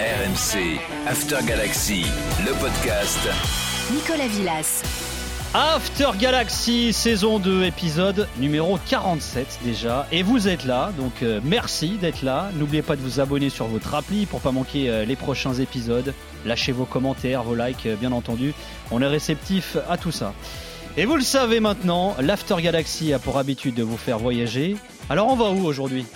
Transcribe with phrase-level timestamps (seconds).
[0.00, 2.06] RMC, After Galaxy,
[2.46, 3.18] le podcast.
[3.92, 4.82] Nicolas Villas.
[5.52, 10.06] After Galaxy, saison 2, épisode numéro 47 déjà.
[10.10, 12.50] Et vous êtes là, donc euh, merci d'être là.
[12.54, 16.14] N'oubliez pas de vous abonner sur votre appli pour pas manquer euh, les prochains épisodes.
[16.46, 18.54] Lâchez vos commentaires, vos likes, euh, bien entendu.
[18.90, 20.32] On est réceptif à tout ça.
[20.96, 24.76] Et vous le savez maintenant, l'After Galaxy a pour habitude de vous faire voyager.
[25.10, 26.06] Alors on va où aujourd'hui?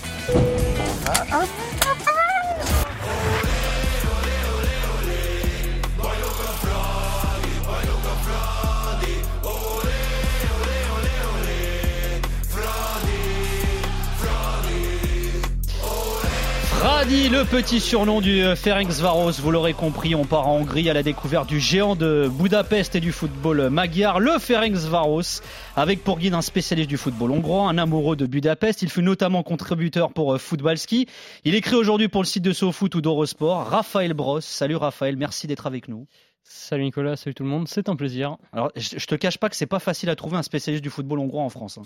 [17.07, 21.03] Le petit surnom du euh, Ferencvaros, vous l'aurez compris, on part en Hongrie à la
[21.03, 25.43] découverte du géant de Budapest et du football magyar, le Ferencvaros,
[25.76, 28.81] avec pour guide un spécialiste du football hongrois, un amoureux de Budapest.
[28.81, 31.07] Il fut notamment contributeur pour euh, Footballski.
[31.45, 33.69] Il écrit aujourd'hui pour le site de SoFoot ou d'Eurosport.
[33.69, 34.41] Raphaël Bros.
[34.41, 36.06] Salut Raphaël, merci d'être avec nous.
[36.42, 38.37] Salut Nicolas, salut tout le monde, c'est un plaisir.
[38.53, 40.91] Alors, je je te cache pas que c'est pas facile à trouver un spécialiste du
[40.91, 41.78] football hongrois en France.
[41.78, 41.84] hein.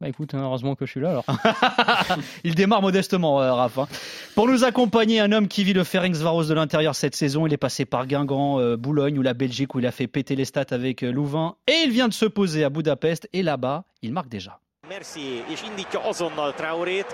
[0.00, 1.24] Bah écoute, hein, heureusement que je suis là alors.
[2.44, 3.78] Il démarre modestement, euh, Raph.
[3.78, 3.88] hein.
[4.34, 7.46] Pour nous accompagner, un homme qui vit le Ferencvaros de l'intérieur cette saison.
[7.46, 10.34] Il est passé par Guingamp, euh, Boulogne ou la Belgique où il a fait péter
[10.36, 11.54] les stats avec euh, Louvain.
[11.66, 13.28] Et il vient de se poser à Budapest.
[13.32, 14.58] Et là-bas, il marque déjà.
[14.88, 17.06] Mercier, és indítja azonnal Traorét,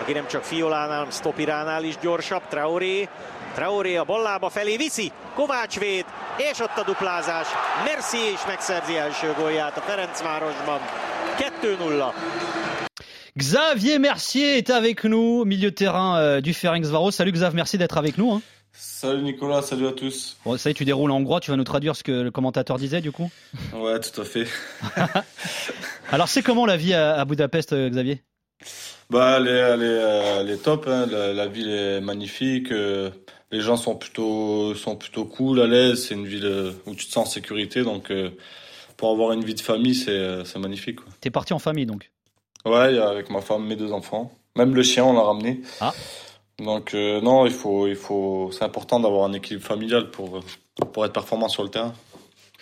[0.00, 2.42] aki nem csak Fiolánál, hanem Stopiránál is gyorsabb.
[2.48, 3.08] Traoré,
[3.54, 6.04] Traoré a ballába felé viszi, Kovács véd,
[6.52, 7.46] és ott a duplázás.
[7.84, 10.80] Mercier is megszerzi első gólját a Ferencvárosban.
[11.48, 12.12] 2-0.
[13.38, 17.10] Xavier Mercier est avec nous, milieu de terrain euh, du Ferencvaros.
[17.12, 18.32] Salut Xav, merci d'être avec nous.
[18.32, 18.42] hein.
[18.72, 20.36] Salut Nicolas, salut à tous.
[20.44, 21.40] Bon, ça y est, tu déroules en hongrois.
[21.40, 23.30] Tu vas nous traduire ce que le commentateur disait du coup.
[23.74, 24.46] Ouais, tout à fait.
[26.12, 28.22] Alors, c'est comment la vie à, Budapest, euh, Xavier?
[29.08, 30.86] Bah, elle est, elle est, euh, elle est top.
[30.88, 31.06] hein.
[31.10, 32.70] La, la ville est magnifique.
[32.70, 36.06] Les gens sont plutôt, sont plutôt cool, à l'aise.
[36.06, 37.82] C'est une ville où tu te sens en sécurité.
[37.82, 38.30] Donc, euh,
[39.00, 40.96] pour avoir une vie de famille, c'est, euh, c'est magnifique.
[40.96, 41.06] quoi.
[41.22, 42.10] T'es parti en famille donc?
[42.66, 44.30] Ouais, avec ma femme, mes deux enfants.
[44.56, 45.62] Même le chien, on l'a ramené.
[45.80, 45.94] Ah.
[46.58, 50.40] Donc, euh, non, il faut, il faut, c'est important d'avoir un équilibre familial pour,
[50.92, 51.94] pour être performant sur le terrain.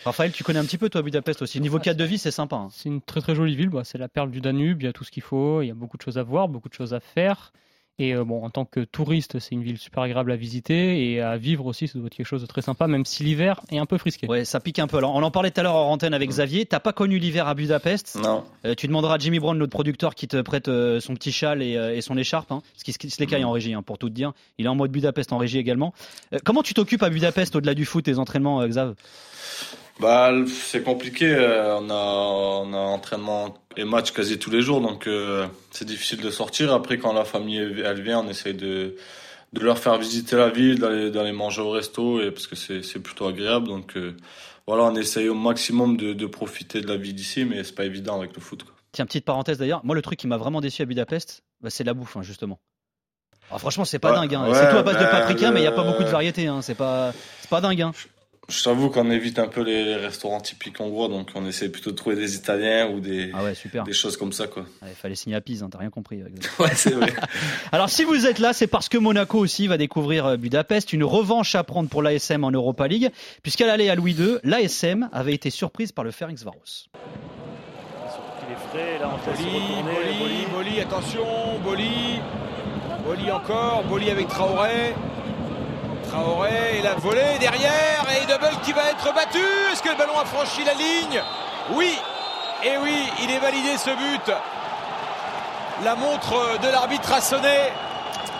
[0.04, 1.60] Raphaël, tu connais un petit peu toi Budapest aussi.
[1.60, 2.54] Niveau Ah, cadre de vie, c'est sympa.
[2.54, 2.68] hein.
[2.70, 4.92] C'est une très très jolie ville, bah, c'est la perle du Danube, il y a
[4.92, 6.94] tout ce qu'il faut, il y a beaucoup de choses à voir, beaucoup de choses
[6.94, 7.52] à faire.
[8.00, 11.20] Et euh, bon, en tant que touriste, c'est une ville super agréable à visiter et
[11.20, 13.78] à vivre aussi, ça doit être quelque chose de très sympa, même si l'hiver est
[13.78, 14.28] un peu frisqué.
[14.28, 14.98] Ouais, ça pique un peu.
[14.98, 16.64] Alors, on en parlait tout à l'heure en antenne avec Xavier.
[16.64, 18.16] T'as pas connu l'hiver à Budapest?
[18.22, 18.44] Non.
[18.64, 21.60] Euh, tu demanderas à Jimmy Brown, notre producteur, qui te prête euh, son petit châle
[21.62, 23.98] et, euh, et son écharpe, hein, parce qu'il se- les caille en régie, hein, pour
[23.98, 24.32] tout te dire.
[24.58, 25.92] Il est en mode Budapest en régie également.
[26.32, 28.94] Euh, comment tu t'occupes à Budapest au-delà du foot, tes entraînements, euh, Xav?
[30.00, 31.26] Bah, c'est compliqué.
[31.34, 35.84] euh, On a, on a entraînement et match quasi tous les jours, donc euh, c'est
[35.84, 36.72] difficile de sortir.
[36.72, 38.97] Après, quand la famille elle vient, on essaye de,
[39.53, 42.82] de leur faire visiter la ville, d'aller, d'aller manger au resto, et parce que c'est,
[42.82, 43.69] c'est plutôt agréable.
[43.69, 44.16] Donc euh,
[44.66, 47.84] voilà, on essaye au maximum de, de profiter de la vie d'ici, mais c'est pas
[47.84, 48.62] évident avec le foot.
[48.64, 48.72] Quoi.
[48.92, 49.81] Tiens, petite parenthèse d'ailleurs.
[49.84, 52.58] Moi, le truc qui m'a vraiment déçu à Budapest, bah, c'est la bouffe, hein, justement.
[53.50, 54.34] Alors, franchement, c'est pas Ouais, dingue.
[54.34, 54.48] hein.
[54.48, 56.47] ouais, c'est tout à base de paprika, mais il n'y a pas beaucoup de variété.
[56.48, 56.60] Hein.
[56.62, 57.81] C'est pas, c'est pas dingue.
[57.82, 57.92] Hein.
[58.50, 61.97] Je t'avoue qu'on évite un peu les, restaurants typiques hongrois, donc on essaie plutôt de
[61.97, 63.84] trouver des Italiens ou des, Ah ouais, super.
[63.84, 64.64] des choses comme ça, quoi.
[64.88, 66.22] Il fallait signer à Pise, hein, t'as rien compris.
[66.58, 67.12] Ouais, c'est vrai.
[67.72, 71.04] Alors si vous êtes là, c'est parce que Monaco aussi va découvrir euh, Budapest, une
[71.04, 73.10] revanche à prendre pour l'ASM en Europa League,
[73.42, 76.88] puisqu'elle allait à Louis II, l'ASM avait été surprise par le Ferencvaros.
[78.48, 81.26] Il est frais, là, Boli, Boli, Boli, attention,
[81.62, 82.20] Boli.
[83.04, 84.94] Boli encore, Boli avec Traoré.
[86.08, 89.38] Traoré, et la volée derrière, et double qui va être battu.
[89.72, 91.22] Est-ce que le ballon a franchi la ligne?
[91.76, 91.92] Oui,
[92.64, 94.34] et oui, il est validé ce but.
[95.84, 97.70] La montre de l'arbitre a sonné,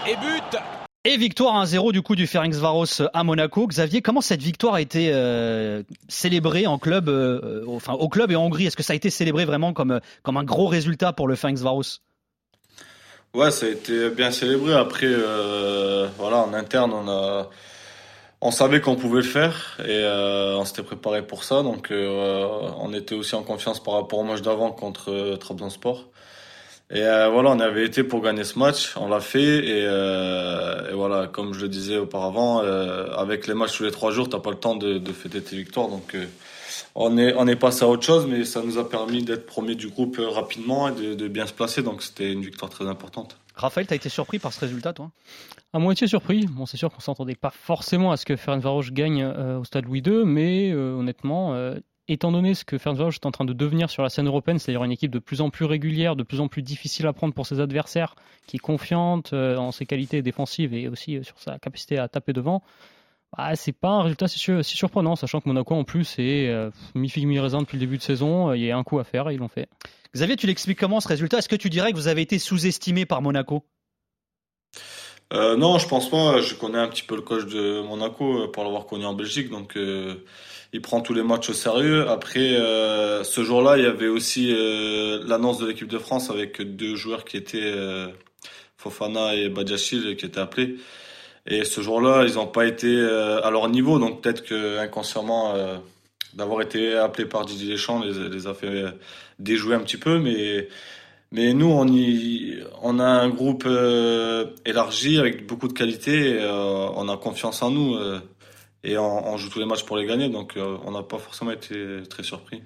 [0.06, 0.59] et but.
[1.05, 3.67] Et victoire 1-0 du coup du Ferencvaros à Monaco.
[3.67, 8.37] Xavier, comment cette victoire a été euh, célébrée en club, euh, euh, au club et
[8.37, 8.67] en Hongrie?
[8.67, 12.00] Est-ce que ça a été célébré vraiment comme, comme un gros résultat pour le Ferencvaros
[13.38, 14.75] Ouais, ça a été bien célébré.
[14.75, 17.49] Après, euh, voilà, en interne, on a,
[18.40, 21.62] on savait qu'on pouvait le faire et euh, on s'était préparé pour ça.
[21.62, 22.44] Donc, euh,
[22.81, 26.06] on était aussi en confiance par rapport au match d'avant contre Trabzonspor.
[26.90, 29.87] Et voilà, on avait été pour gagner ce match, on l'a fait et,
[30.94, 32.58] voilà, comme je le disais auparavant,
[33.17, 35.55] avec les matchs tous les trois jours, t'as pas le temps de, de fêter tes
[35.55, 35.87] victoires.
[35.87, 36.17] Donc,
[36.95, 39.75] on est on est passé à autre chose, mais ça nous a permis d'être premier
[39.75, 41.83] du groupe euh, rapidement et de, de bien se placer.
[41.83, 43.37] Donc, c'était une victoire très importante.
[43.55, 45.11] Raphaël, t'as été surpris par ce résultat, toi?
[45.73, 46.47] À moitié surpris.
[46.47, 49.85] Bon, c'est sûr qu'on s'attendait pas forcément à ce que Ferencvaros gagne euh, au stade
[49.85, 51.79] Louis II, mais euh, honnêtement, euh,
[52.09, 54.83] étant donné ce que Ferencvaros est en train de devenir sur la scène européenne, c'est-à-dire
[54.85, 57.47] une équipe de plus en plus régulière, de plus en plus difficile à prendre pour
[57.47, 58.15] ses adversaires,
[58.47, 62.09] qui est confiante euh, en ses qualités défensives et aussi euh, sur sa capacité à
[62.09, 62.63] taper devant,
[63.37, 67.27] bah, c'est pas un résultat si, surprenant, sachant que Monaco en plus est euh, mi-figue
[67.27, 69.39] mi-raisin depuis le début de saison, il y a un coup à faire et ils
[69.39, 69.69] l'ont fait.
[70.15, 71.39] Xavier, tu l'expliques comment ce résultat?
[71.39, 73.65] Est-ce que tu dirais que vous avez été sous-estimé par Monaco?
[75.35, 76.41] Euh, non, je pense pas.
[76.41, 79.51] Je connais un petit peu le coach de Monaco euh, pour l'avoir connu en Belgique,
[79.51, 80.25] donc euh,
[80.73, 82.09] il prend tous les matchs au sérieux.
[82.09, 82.57] Après,
[83.25, 84.55] ce jour-là, il y avait aussi
[85.27, 87.73] l'annonce de l'équipe de France avec deux joueurs qui étaient
[88.77, 90.77] Fofana et Badiachil qui étaient appelés.
[91.49, 95.55] Et ce jour-là, ils n'ont pas été à leur niveau, donc peut-être que inconsciemment,
[96.35, 98.85] d'avoir été appelé par Didier Deschamps les, les a fait
[99.39, 100.69] déjouer un petit peu, mais
[101.31, 106.39] mais nous, on, y, on a un groupe euh, élargi avec beaucoup de qualité.
[106.41, 108.21] Euh, on a confiance en nous euh,
[108.83, 110.31] et on, joue tous les matchs pour les gagner.
[110.31, 112.62] Donc, on n'a pas forcément été très surpris.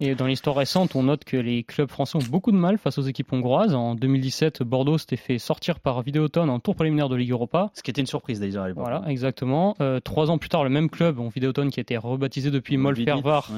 [0.00, 2.98] Et dans l'histoire récente, on note que les clubs français ont beaucoup de mal face
[2.98, 3.74] aux équipes hongroises.
[3.74, 7.70] En 2017, Bordeaux s'était fait sortir par Vidéoton en tour préliminaire de Ligue Europa.
[7.74, 8.84] Ce qui était une surprise d'ailleurs à l'époque.
[8.84, 9.76] Voilà, exactement.
[10.02, 13.50] trois ans plus tard, le même club, en Vidéoton, qui a été rebaptisé depuis Molfervar,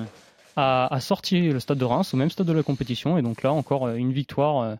[0.56, 3.18] a, sorti le stade de Reims au même stade de la compétition.
[3.18, 4.60] Et donc là, encore euh, une victoire.
[4.60, 4.74] Euh,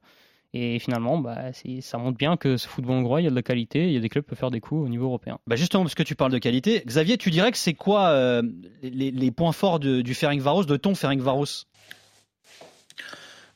[0.56, 3.42] et finalement, bah, ça montre bien que ce football hongrois, il y a de la
[3.42, 5.38] qualité, il y a des clubs qui peuvent faire des coups au niveau européen.
[5.46, 8.42] Bah justement, parce que tu parles de qualité, Xavier, tu dirais que c'est quoi euh,
[8.82, 11.66] les, points forts de, du Varos, de ton Varos?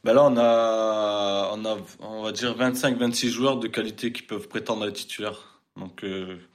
[0.05, 4.49] Ben là, on a, on a, on va dire 25-26 joueurs de qualité qui peuvent
[4.49, 5.61] prétendre à être titulaires.
[5.76, 6.05] Donc,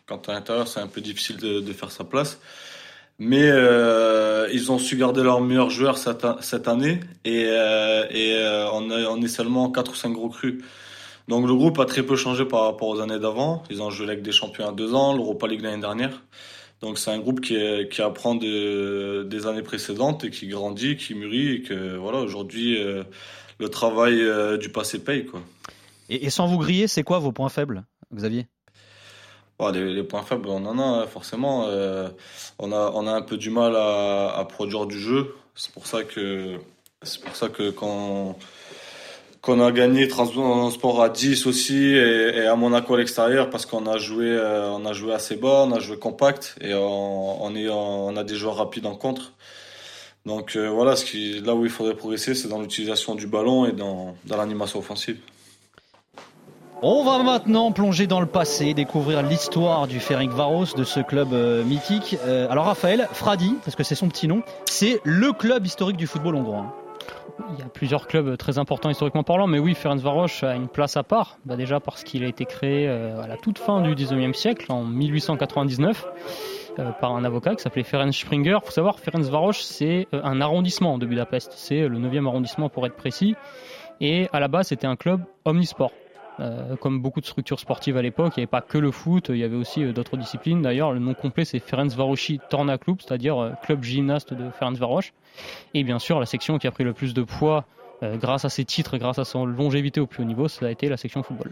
[0.06, 2.40] quand tu es à l'intérieur, c'est un peu difficile de, de, faire sa place.
[3.18, 8.70] Mais euh, ils ont su garder leurs meilleurs joueurs cette, année et, euh, et euh,
[8.72, 10.62] on, est seulement 4 ou 5 gros crus.
[11.28, 13.64] Donc le groupe a très peu changé par rapport aux années d'avant.
[13.70, 16.22] Ils ont joué avec des champions à deux ans, l'Europa League l'année dernière.
[16.82, 20.98] Donc c'est un groupe qui, est, qui apprend de, des années précédentes et qui grandit,
[20.98, 23.04] qui mûrit et que voilà aujourd'hui euh,
[23.60, 25.42] le travail euh, du passé paye quoi.
[26.10, 28.46] Et, et sans vous griller, c'est quoi vos points faibles, Xavier?
[29.74, 31.66] Les, points faibles, on en a forcément.
[31.68, 32.10] Euh,
[32.60, 35.36] on a on a un peu du mal à, produire du jeu.
[35.56, 36.58] C'est pour ça que
[37.04, 38.38] c'est pour ça que quand
[39.42, 43.98] qu'on a gagné Transport à 10 aussi et, à Monaco à l'extérieur parce qu'on a
[43.98, 47.70] joué euh, on a joué assez bas, on a joué compact et on, on est
[47.70, 49.34] on a des joueurs rapides en contre.
[50.26, 53.66] Donc euh, voilà, ce qui là où il faudrait progresser, c'est dans l'utilisation du ballon
[53.66, 55.20] et dans dans l'animation offensive.
[56.82, 61.64] On va maintenant plonger dans le passé, découvrir l'histoire du Varos, de ce club euh,
[61.64, 62.18] mythique.
[62.26, 66.06] Euh, alors Raphaël, Fradi, parce que c'est son petit nom, c'est le club historique du
[66.06, 66.58] football hongrois.
[66.58, 66.74] Hein.
[67.54, 70.98] Il y a plusieurs clubs très importants historiquement parlant, mais oui, Ferencvaros a une place
[70.98, 71.38] à part.
[71.46, 74.66] Bah déjà parce qu'il a été créé euh, à la toute fin du 19e siècle,
[74.70, 76.06] en 1899,
[77.00, 78.58] par un avocat qui s'appelait Ferenc Springer.
[78.62, 81.54] Il faut savoir, Ferencvaros, c'est un arrondissement de Budapest.
[81.56, 83.36] C'est le 9e arrondissement pour être précis.
[84.02, 85.92] Et à la base, c'était un club omnisport.
[86.40, 89.28] Euh, comme beaucoup de structures sportives à l'époque, il n'y avait pas que le foot,
[89.30, 90.62] il y avait aussi euh, d'autres disciplines.
[90.62, 95.02] D'ailleurs, le nom complet c'est Ferencvarosi Torna Club, c'est-à-dire euh, club gymnaste de Ferencvaros.
[95.74, 97.66] Et bien sûr, la section qui a pris le plus de poids
[98.02, 100.90] grâce à ses titres, grâce à son longévité au plus haut niveau, ça a été
[100.90, 101.52] la section football.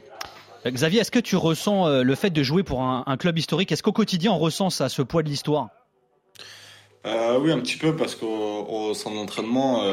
[0.66, 3.72] Xavier, est-ce que tu ressens le fait de jouer pour un, club historique?
[3.72, 5.70] Est-ce qu'au quotidien on ressent ça, ce poids de l'histoire?
[7.06, 9.84] Oui, un petit peu, parce qu'au centre d'entraînement,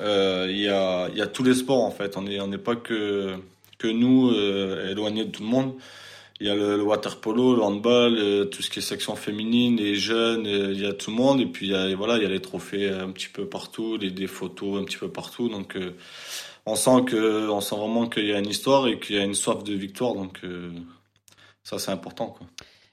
[0.00, 2.16] il y, a, y, a, tous les sports en fait.
[2.16, 3.38] On n'est on pas que
[3.82, 5.74] que nous, euh, éloignés de tout le monde.
[6.40, 9.76] Il y a le, water polo, le handball, euh, tout ce qui est section féminine,
[9.76, 11.40] les jeunes, euh, il y a tout le monde.
[11.40, 13.96] Et puis il y a, voilà, il y a les trophées un petit peu partout,
[13.96, 15.48] les, photos un petit peu partout.
[15.48, 15.76] Donc
[16.64, 19.24] on sent que, on sent vraiment qu'il y a une histoire et qu'il y a
[19.24, 20.14] une soif de victoire.
[20.14, 20.40] Donc
[21.64, 22.28] ça c'est important.
[22.28, 22.46] Quoi.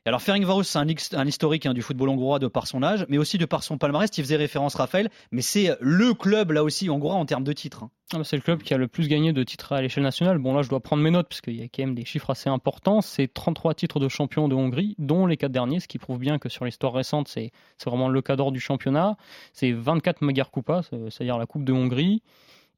[0.10, 3.38] Alors Ferencvaros, c'est un, historique hein, du football hongrois de par son âge, mais aussi
[3.38, 4.10] de par son palmarès.
[4.10, 7.84] Tu faisais référence, Raphaël, mais c'est le club là aussi hongrois en termes de titres.
[7.84, 7.92] Hein.
[8.14, 10.40] Ah bah, c'est le club qui a le plus gagné de titres à l'échelle nationale.
[10.40, 12.32] Bon là, je dois prendre mes notes parce qu'il y a quand même des chiffres
[12.32, 13.02] assez importants.
[13.02, 16.40] C'est 33 titres de champion de Hongrie, dont les quatre derniers, ce qui prouve bien
[16.40, 17.52] que sur l'histoire récente, c'est
[17.86, 19.16] vraiment le cadre du championnat.
[19.54, 22.24] C'est 24 Magyar Kupa, c'est-à-dire la Coupe de Hongrie.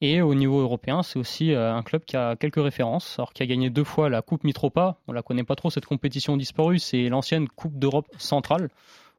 [0.03, 3.43] Et au niveau européen, c'est aussi euh, un club qui a quelques références, alors qui
[3.43, 4.97] a gagné deux fois la Coupe Mitropa.
[5.07, 8.69] On la connaît pas trop cette compétition disparue, c'est l'ancienne Coupe d'Europe centrale.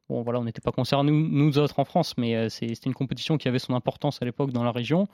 [0.09, 3.37] Bon voilà, on n'était pas concernés nous, autres en France, mais euh, c'était une compétition
[3.37, 5.07] qui avait son importance à l'époque dans la région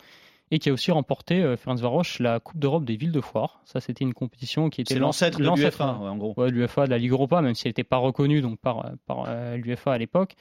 [0.51, 3.61] et qui a aussi remporté euh, Ferencvaros la Coupe d'Europe des villes de foire.
[3.65, 6.33] Ça, c'était une compétition qui était l'ancêtre de l'UFA, en gros.
[6.37, 9.25] Ouais, l'UFA de la Ligue Europa, même si elle n'était pas reconnue donc par, par
[9.27, 10.35] euh, l'UFA à l'époque.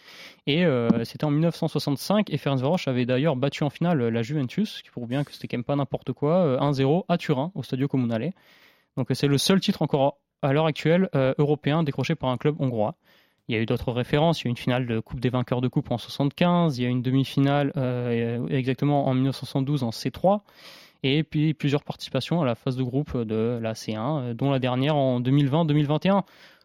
[0.47, 4.91] Et euh, c'était en 1965 et Ferencvaros avait d'ailleurs battu en finale la Juventus, qui
[4.91, 8.33] prouve bien que c'était quand même pas n'importe quoi, 1-0 à Turin, au Stadio Comunale.
[8.97, 12.95] Donc c'est le seul titre encore à l'heure actuelle européen décroché par un club hongrois.
[13.49, 14.41] Il y a eu d'autres références.
[14.41, 16.79] Il y a eu une finale de Coupe des vainqueurs de Coupe en 75.
[16.79, 17.73] Il y a eu une demi-finale
[18.51, 20.41] exactement en 1972 en C3
[21.03, 24.97] et puis plusieurs participations à la phase de groupe de la C1, dont la dernière
[24.97, 26.23] en 2020-2021.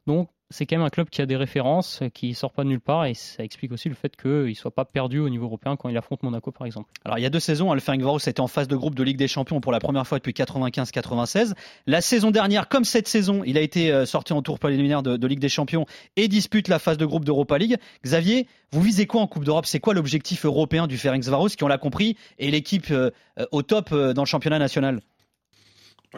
[0.08, 2.80] Donc c'est quand même un club qui a des références, qui sort pas de nulle
[2.80, 5.76] part, et ça explique aussi le fait qu'il ne soit pas perdu au niveau européen
[5.76, 6.92] quand il affronte Monaco, par exemple.
[7.04, 9.18] Alors, il y a deux saisons, hein, le était en phase de groupe de Ligue
[9.18, 11.54] des Champions pour la première fois depuis 95-96.
[11.88, 15.18] La saison dernière, comme cette saison, il a été euh, sorti en tour préliminaire de,
[15.18, 17.78] de Ligue des Champions et dispute la phase de groupe d'Europa League.
[18.04, 19.66] Xavier, vous visez quoi en Coupe d'Europe?
[19.66, 23.64] C'est quoi l'objectif européen du Ferencvaros, qui on l'a compris, et l'équipe euh, euh, au
[23.64, 25.02] top dans le championnat national?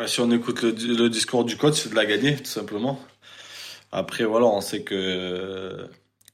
[0.07, 2.99] Si on écoute le, le discours du coach, c'est de la gagner, tout simplement.
[3.95, 5.87] Après, voilà, on sait que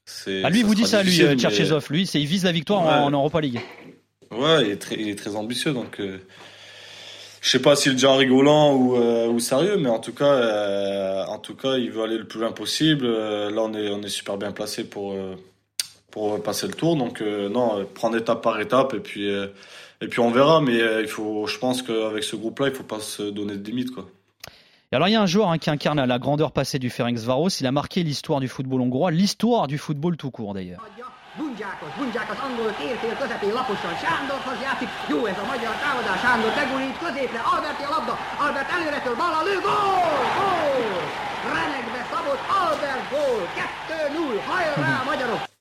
[0.04, 0.42] c'est.
[0.44, 1.86] Ah, lui, vous dit ça, lui, Tcherchezov.
[1.92, 3.62] Lui, c'est il vise la victoire en, Europa League.
[4.32, 6.00] Ouais, il est très, il est très ambitieux, donc.
[6.00, 6.18] Euh,
[7.40, 10.34] je sais pas s'il est déjà rigolant ou, euh, ou, sérieux, mais en tout cas,
[10.34, 13.08] euh, en tout cas, il veut aller le plus loin possible.
[13.08, 15.16] là, on est, on est super bien placé pour
[16.10, 16.96] pour passer le tour.
[16.96, 20.62] Donc non, prendre étape par étape et puis et puis on verra.
[20.62, 23.92] Mais il faut, je pense qu'avec ce groupe-là, il faut pas se donner de limites,
[23.92, 24.08] quoi
[24.94, 27.66] alors il y a un joueur hein, qui incarne la grandeur passée du Ferencvaros, il
[27.66, 30.82] a marqué l'histoire du football hongrois, l'histoire du football tout court d'ailleurs.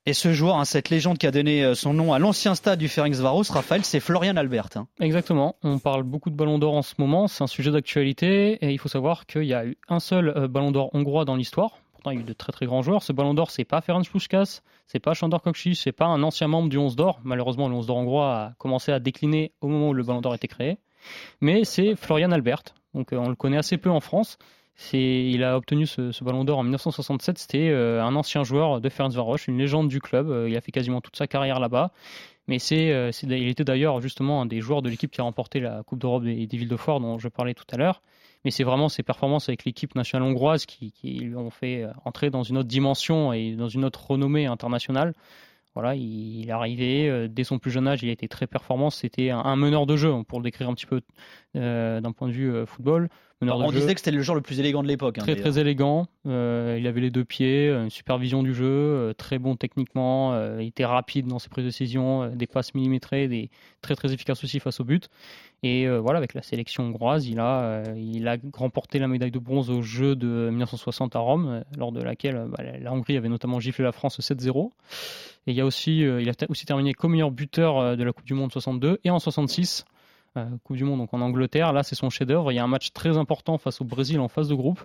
[0.06, 2.78] Et ce joueur, hein, cette légende qui a donné euh, son nom à l'ancien stade
[2.78, 4.70] du Ferencvaros, Raphaël, c'est Florian Albert.
[4.76, 4.86] Hein.
[4.98, 5.56] Exactement.
[5.62, 7.28] On parle beaucoup de ballon d'or en ce moment.
[7.28, 8.52] C'est un sujet d'actualité.
[8.64, 11.36] Et il faut savoir qu'il y a eu un seul euh, ballon d'or hongrois dans
[11.36, 11.82] l'histoire.
[11.92, 13.02] Pourtant, il y a eu de très très grands joueurs.
[13.02, 16.48] Ce ballon d'or, c'est pas Ferenc Puskas, c'est pas Sandor Kokci, c'est pas un ancien
[16.48, 17.20] membre du 11 d'or.
[17.22, 20.32] Malheureusement, le 11 d'or hongrois a commencé à décliner au moment où le ballon d'or
[20.32, 20.78] a été créé.
[21.42, 22.62] Mais c'est Florian Albert.
[22.94, 24.38] Donc, euh, on le connaît assez peu en France
[24.92, 27.38] il a obtenu ce, ballon d'or en 1967.
[27.38, 30.30] C'était euh, un ancien joueur de Ferencvaros, une légende du club.
[30.30, 31.92] Euh, il a fait quasiment toute sa carrière là-bas.
[32.48, 35.60] Mais c'est, euh, il était d'ailleurs justement un des joueurs de l'équipe qui a remporté
[35.60, 38.02] la Coupe d'Europe des, Villes de Fort dont je parlais tout à l'heure.
[38.44, 42.42] Mais c'est vraiment ses performances avec l'équipe nationale hongroise qui, lui ont fait entrer dans
[42.42, 45.12] une autre dimension et dans une autre renommée internationale.
[45.74, 48.88] Voilà, il, est arrivé dès son plus jeune âge, il a été très performant.
[48.88, 51.02] C'était un, meneur de jeu, pour le décrire un petit peu
[51.54, 53.10] d'un point de vue football
[53.42, 55.18] on disait que c'était le joueur le plus élégant de l'époque.
[55.18, 56.06] Hein, très très élégant.
[56.26, 60.34] Euh, il avait les deux pieds, une supervision du jeu, euh, très bon techniquement.
[60.34, 64.12] Euh, il était rapide dans ses prises de décision, des passes millimétrées, des très très
[64.12, 65.08] efficace aussi face au but.
[65.62, 69.68] Et voilà, avec la sélection hongroise, il a il a remporté la médaille de bronze
[69.68, 73.84] au jeu de 1960 à Rome, lors de laquelle bah, la Hongrie avait notamment giflé
[73.84, 74.70] la France 7-0.
[75.46, 78.32] Et il a aussi il a aussi terminé comme meilleur buteur de la Coupe du
[78.32, 79.99] Monde 62 et en 66 euh,
[80.64, 81.72] Coupe du Monde donc en Angleterre.
[81.72, 82.52] Là, c'est son chef-d'œuvre.
[82.52, 84.84] Il y a un match très important face au Brésil en phase de groupe, euh,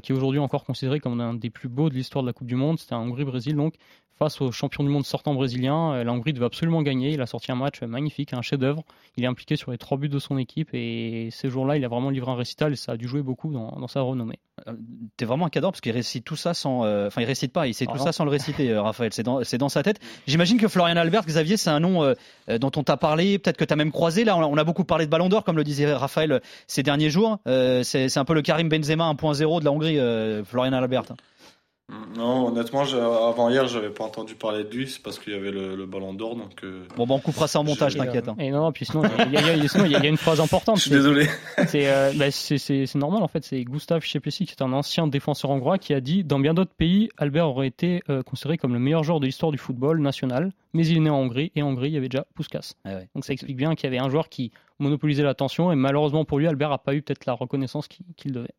[0.00, 2.46] qui est aujourd'hui encore considéré comme un des plus beaux de l'histoire de la Coupe
[2.46, 2.78] du Monde.
[2.78, 3.74] C'était un Hongrie-Brésil donc
[4.18, 5.92] face au champion du monde sortant brésilien.
[5.94, 7.12] Euh, la Hongrie devait absolument gagner.
[7.12, 8.84] Il a sorti un match magnifique, un chef-d'œuvre.
[9.16, 11.88] Il est impliqué sur les trois buts de son équipe et ces jours-là, il a
[11.88, 14.38] vraiment livré un récital et ça a dû jouer beaucoup dans, sa renommée.
[14.68, 14.72] Euh,
[15.16, 16.84] t'es vraiment un cadre parce qu'il récite tout ça sans.
[16.84, 19.12] Euh, enfin, il récite pas, il sait tout ça sans le réciter, Raphaël.
[19.12, 20.00] C'est dans, dans, sa tête.
[20.26, 22.14] J'imagine que Florian Albert, Xavier, c'est un nom
[22.48, 24.24] dont on t'a parlé, peut-être que tu as même croisé.
[24.24, 27.38] Là, on a beaucoup parlé de Ballon d'Or, comme le disait Raphaël ces derniers jours.
[27.44, 29.83] c'est un peu le Karim Benzema 1.0 de la Hongrie,
[30.44, 31.04] Florian Albert.
[32.16, 35.50] Non, honnêtement, avant hier, j'avais pas entendu parler de lui, c'est parce qu'il y avait
[35.50, 36.34] le, ballon d'or.
[36.34, 38.26] Donc, euh, Bon, bah, on coupera ça en montage, t'inquiète.
[38.26, 38.36] Hein.
[38.38, 40.76] Et non, puis sinon, il y, a une phrase importante.
[40.76, 41.28] Je suis désolé.
[41.74, 43.44] Euh, bah, c'est normal, en fait.
[43.44, 46.74] C'est Gustave Chepesi, qui est un ancien défenseur hongrois, qui a dit Dans bien d'autres
[46.74, 50.52] pays, Albert aurait été euh, considéré comme le meilleur joueur de l'histoire du football national,
[50.74, 52.74] mais il est né en Hongrie, et en Hongrie, il y avait déjà Puskas.
[52.84, 55.72] Ah donc ça explique bien qu'il y avait un joueur qui monopoliser l'attention.
[55.72, 58.54] Et malheureusement pour lui, Albert n'a pas eu peut-être la reconnaissance qu'il devait.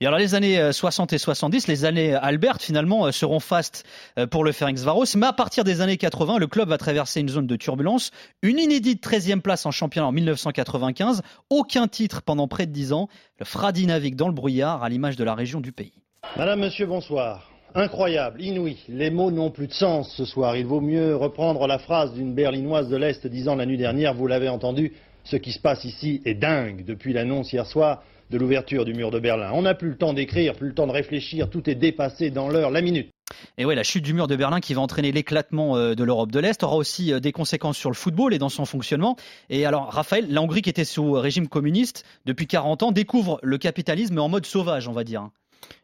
[0.00, 3.84] Et alors les années 60 euh, et 70, les années Albert finalement euh, seront fastes
[4.18, 5.04] euh, pour le Ferencvaros.
[5.16, 8.10] Mais à partir des années 80, le club va traverser une zone de turbulence.
[8.42, 11.22] Une inédite 13e place en championnat en 1995.
[11.50, 13.08] Aucun titre pendant près de 10 ans.
[13.38, 15.92] Le Fradi navigue dans le brouillard à l'image de la région du pays.
[16.36, 17.57] Madame, monsieur, bonsoir.
[17.74, 18.78] Incroyable, inouï.
[18.88, 20.56] Les mots n'ont plus de sens ce soir.
[20.56, 24.26] Il vaut mieux reprendre la phrase d'une berlinoise de l'Est disant la nuit dernière, vous
[24.26, 24.92] l'avez entendu,
[25.24, 29.10] ce qui se passe ici est dingue depuis l'annonce hier soir de l'ouverture du mur
[29.10, 29.50] de Berlin.
[29.52, 32.48] On n'a plus le temps d'écrire, plus le temps de réfléchir, tout est dépassé dans
[32.48, 33.10] l'heure, la minute.
[33.58, 36.32] Et ouais, la chute du mur de Berlin qui va entraîner l'éclatement euh, de l'Europe
[36.32, 39.16] de l'Est aura aussi euh, des conséquences sur le football et dans son fonctionnement.
[39.50, 43.58] Et alors, Raphaël, la Hongrie qui était sous régime communiste depuis 40 ans découvre le
[43.58, 45.28] capitalisme en mode sauvage, on va dire.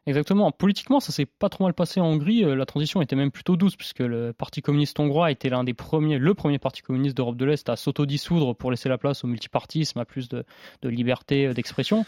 [0.06, 0.52] Exactement.
[0.52, 2.44] Politiquement, ça s'est pas trop mal passé en Hongrie.
[2.44, 5.74] Euh, la transition était même plutôt douce puisque le Parti communiste hongrois était l'un des
[5.74, 9.26] premiers, le premier parti communiste d'Europe de l'Est à s'autodissoudre pour laisser la place au
[9.26, 10.44] multipartisme, à plus de,
[10.82, 12.04] liberté euh, d'expression.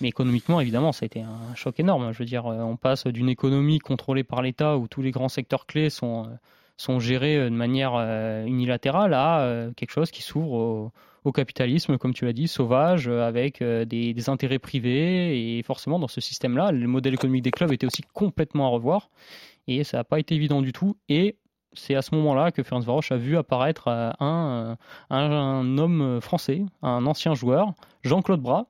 [0.00, 2.12] Mais économiquement, évidemment, ça a été un choc énorme.
[2.12, 5.66] Je veux dire, on passe d'une économie contrôlée par l'État où tous les grands secteurs
[5.66, 6.26] clés sont,
[6.78, 7.96] sont gérés de manière
[8.46, 10.92] unilatérale à quelque chose qui s'ouvre au,
[11.24, 15.58] au capitalisme, comme tu l'as dit, sauvage, euh, avec euh, des, intérêts privés.
[15.58, 19.10] Et forcément, dans ce système-là, le modèle économique des clubs était aussi complètement à revoir.
[19.66, 20.96] Et ça n'a pas été évident du tout.
[21.08, 21.36] Et
[21.72, 24.76] c'est à ce moment-là que Ferenc Varoche a vu apparaître euh, un,
[25.10, 28.66] un, homme français, un ancien joueur, Jean-Claude Bras,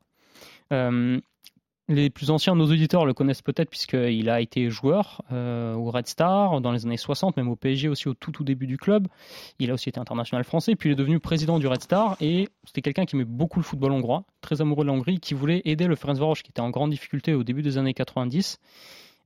[1.91, 6.07] les plus anciens nos auditeurs le connaissent peut-être puisqu'il a été joueur euh, au Red
[6.07, 9.09] Star dans les années 60, même au PSG aussi au tout tout début du club.
[9.59, 12.49] Il a aussi été international français, puis il est devenu président du Red Star et
[12.65, 15.63] c'était quelqu'un qui aimait beaucoup le football hongrois, très amoureux de la Hongrie, qui voulait
[15.65, 18.61] aider le Ferencváros qui était en grande difficulté au début des années 90.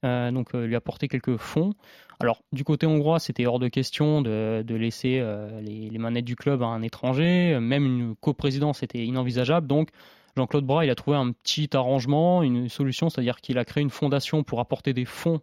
[0.05, 1.75] Euh, donc euh, lui apporter quelques fonds.
[2.19, 5.23] Alors du côté hongrois, c'était hors de question de, laisser
[5.61, 9.67] les, les, manettes du club à un étranger, même une coprésidence était inenvisageable.
[9.67, 9.91] Donc
[10.37, 13.91] Jean-Claude Bras, il a trouvé un petit arrangement, une solution, c'est-à-dire qu'il a créé une
[13.91, 15.41] fondation pour apporter des fonds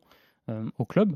[0.50, 1.16] euh, au club.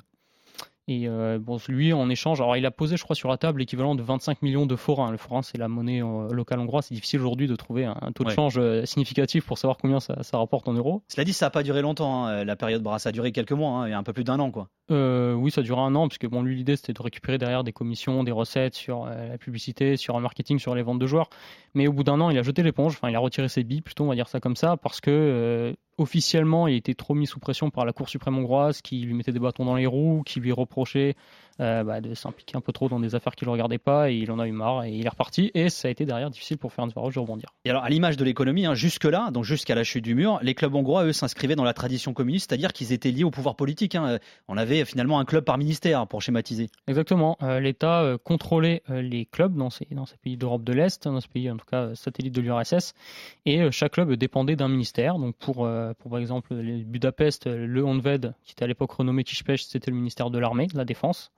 [0.87, 3.59] Et euh, bon, lui, en échange, alors il a posé, je crois, sur la table
[3.59, 5.09] l'équivalent de 25 millions de forains.
[5.09, 6.85] Le forain, c'est la monnaie euh, locale hongroise.
[6.85, 10.15] C'est difficile aujourd'hui de trouver un, taux de change euh, significatif pour savoir combien ça,
[10.33, 11.01] rapporte en euros.
[11.07, 12.99] Cela dit, ça n'a pas duré longtemps, hein, la période Bras.
[12.99, 14.69] Ça a duré quelques mois, hein, il y a un peu plus d'un an, quoi.
[14.89, 17.73] oui, ça a duré un an, puisque bon, lui, l'idée, c'était de récupérer derrière des
[17.73, 21.29] commissions, des recettes sur la publicité, sur le marketing, sur les ventes de joueurs.
[21.73, 22.93] Mais au bout d'un an, il a jeté l'éponge.
[22.93, 25.75] Enfin, il a retiré ses billes, plutôt, on va dire ça comme ça, parce que
[25.97, 29.31] officiellement, il était trop mis sous pression par la Cour suprême hongroise qui lui mettait
[29.31, 31.15] des bâtons dans les roues, qui lui reprochait
[31.61, 34.11] euh, bah, de s'impliquer un peu trop dans des affaires qui ne le regardaient pas
[34.11, 36.29] et il en a eu marre et il est reparti et ça a été derrière
[36.29, 37.53] difficile pour Ferencváros de rebondir.
[37.63, 40.53] Et alors à l'image de l'économie, hein, jusque-là, donc jusqu'à la chute du mur, les
[40.53, 43.95] clubs hongrois, eux, s'inscrivaient dans la tradition communiste, c'est-à-dire qu'ils étaient liés au pouvoir politique.
[43.95, 44.19] Hein.
[44.49, 46.69] On avait finalement un club par ministère, pour schématiser.
[46.87, 47.37] Exactement.
[47.41, 51.21] Euh, L'État euh, contrôlait les clubs dans ces, dans ces pays d'Europe de l'Est, dans
[51.21, 52.93] ces pays en tout cas satellites de l'URSS,
[53.45, 55.17] et chaque club dépendait d'un ministère.
[55.17, 55.67] Donc pour,
[55.99, 59.97] pour par exemple les Budapest, le Honved, qui était à l'époque renommé Kispest, c'était le
[59.97, 61.31] ministère de l'armée, de la défense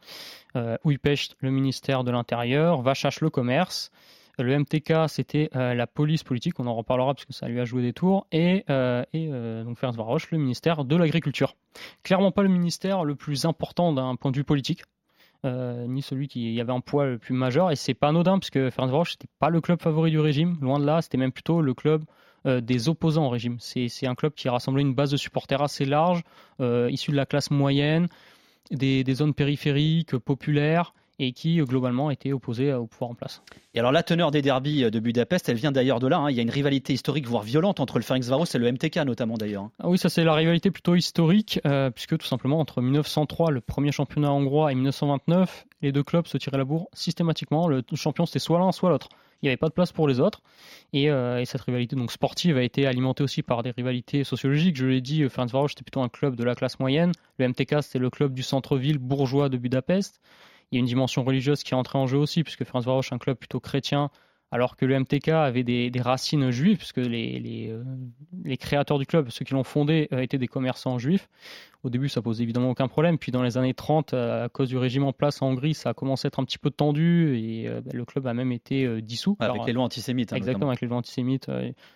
[0.55, 3.91] euh, le ministère de l'Intérieur, Vachache, le commerce.
[4.39, 7.65] Le MTK, c'était euh, la police politique, on en reparlera parce que ça lui a
[7.65, 11.55] joué des tours, et, euh, euh, donc Ferenc Varoche, le ministère de l'Agriculture.
[12.03, 14.83] Clairement pas le ministère le plus important d'un point de vue politique,
[15.43, 18.69] ni celui qui avait un poids le plus majeur, et c'est pas anodin parce que
[18.69, 21.62] Ferenc Varoche, c'était pas le club favori du régime, loin de là, c'était même plutôt
[21.62, 22.03] le club
[22.45, 23.58] des opposants au régime.
[23.60, 26.21] C'est un club qui rassemblait une base de supporters assez large,
[26.60, 28.08] issu de la classe moyenne,
[28.71, 33.41] des, zones périphériques, populaires, et qui globalement étaient opposées au pouvoir en place.
[33.73, 36.19] Et alors la teneur des derbies de Budapest, elle vient d'ailleurs de là.
[36.19, 36.30] Hein.
[36.30, 39.36] Il y a une rivalité historique, voire violente, entre le Ferencvaros et le MTK notamment
[39.36, 39.63] d'ailleurs.
[39.63, 39.71] Hein.
[39.80, 43.62] Ah oui, ça c'est la rivalité plutôt historique, euh, puisque tout simplement entre 1903, le
[43.62, 47.67] premier championnat hongrois, et 1929, les deux clubs se tiraient la bourre systématiquement.
[47.67, 49.10] Le champion c'était soit l'un, soit l'autre
[49.41, 50.41] il n'y avait pas de place pour les autres.
[50.95, 54.76] Euh, et, cette rivalité donc sportive a été alimentée aussi par des rivalités sociologiques.
[54.76, 57.12] Je l'ai dit, Ferencváros c'était plutôt un club de la classe moyenne.
[57.38, 60.19] Le MTK c'était le club du centre-ville bourgeois de Budapest.
[60.71, 63.13] Il y a une dimension religieuse qui est entrée en jeu aussi, puisque Ferencváros est
[63.13, 64.10] un club plutôt chrétien,
[64.51, 67.83] alors que le MTK avait des, racines juives, puisque les, euh,
[68.43, 71.27] les, créateurs du club, ceux qui l'ont fondé, euh, étaient des commerçants juifs.
[71.83, 73.17] Au début, ça posait évidemment aucun problème.
[73.17, 75.89] Puis dans les années 30, euh, à cause du régime en place en Hongrie, ça
[75.89, 79.01] a commencé à être un petit peu tendu et bah, le club a même été
[79.01, 79.36] dissous.
[79.39, 80.31] avec les lois antisémites.
[80.31, 81.51] Hein, exactement, avec les lois antisémites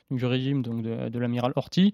[0.10, 1.94] du régime donc de, de l'amiral Horthy.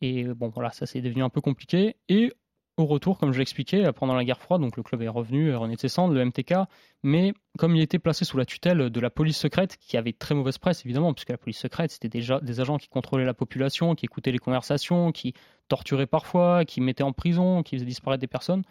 [0.00, 1.96] Et bon, voilà, ça c'est devenu un peu compliqué.
[2.08, 2.32] Et
[2.76, 5.76] au retour, comme je l'expliquais, pendant la guerre froide, donc le club est revenu, de
[5.78, 6.54] ses cendres, le MTK,
[7.02, 10.34] mais comme il était placé sous la tutelle de la police secrète, qui avait très
[10.34, 13.94] mauvaise presse évidemment, puisque la police secrète, c'était déjà des agents qui contrôlaient la population,
[13.94, 15.34] qui écoutaient les conversations, qui
[15.68, 18.64] torturaient parfois, qui mettaient en prison, qui faisaient disparaître des personnes.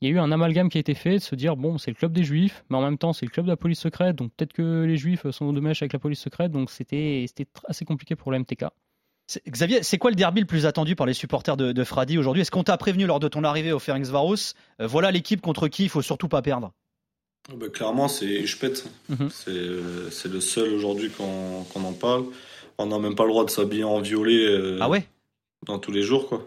[0.00, 1.90] Il y a eu un amalgame qui a été fait de se dire bon, c'est
[1.90, 4.14] le club des juifs, mais en même temps, c'est le club de la police secrète,
[4.14, 7.26] donc peut-être que les juifs sont de mèche avec la police secrète, donc c'était
[7.66, 8.66] assez compliqué pour le MTK.
[9.46, 12.42] Xavier, c'est quoi le derby le plus attendu par les supporters de, Fradi aujourd'hui?
[12.42, 15.84] Est-ce qu'on t'a prévenu lors de ton arrivée au Ferencvaros euh, Voilà l'équipe contre qui
[15.84, 16.72] il faut surtout pas perdre?
[17.50, 18.72] Ah bah, clairement, c'est Spet.
[19.08, 19.28] Mhm.
[19.48, 22.24] Euh, c'est le seul aujourd'hui qu'on en parle.
[22.78, 24.46] On n'a même pas le droit de s'habiller en violet.
[24.46, 25.06] Euh, ah ouais?
[25.66, 26.46] Dans tous les jours, quoi.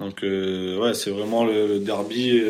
[0.00, 2.42] Donc, ouais, c'est vraiment le, derby.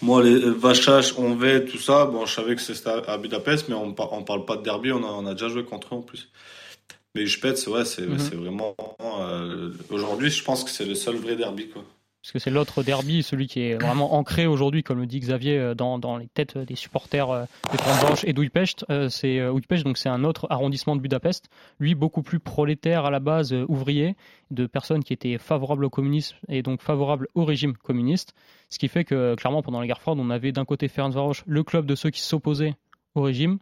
[0.00, 3.74] moi, les Vachaches, on va, tout ça, bon, je savais que c'était à Budapest, mais
[3.74, 6.02] on ne parle pas de derby, on a, on a déjà joué contre eux en
[6.02, 6.28] plus.
[7.14, 8.16] Mais je pète, ouais, c'est mhm.
[8.16, 8.74] vraiment.
[9.00, 11.68] Euh, aujourd'hui, je pense que c'est le seul vrai derby.
[11.68, 11.84] Quoi.
[12.22, 15.58] Parce que c'est l'autre derby, celui qui est vraiment ancré aujourd'hui, comme le dit Xavier,
[15.58, 18.84] euh, dans, dans les têtes des supporters euh, de Transbranche et d'Ouipest.
[19.08, 21.48] c'est Ouipest, donc c'est un autre arrondissement de Budapest.
[21.80, 24.14] Lui, beaucoup plus prolétaire à la base, ouvrier,
[24.52, 28.34] de personnes qui étaient favorables au communisme et donc favorables au régime communiste.
[28.68, 31.64] Ce qui fait que, clairement, pendant la guerre froide, on avait d'un côté Ferencváros, le
[31.64, 32.76] club de ceux qui s'opposaient
[33.16, 33.58] au régime,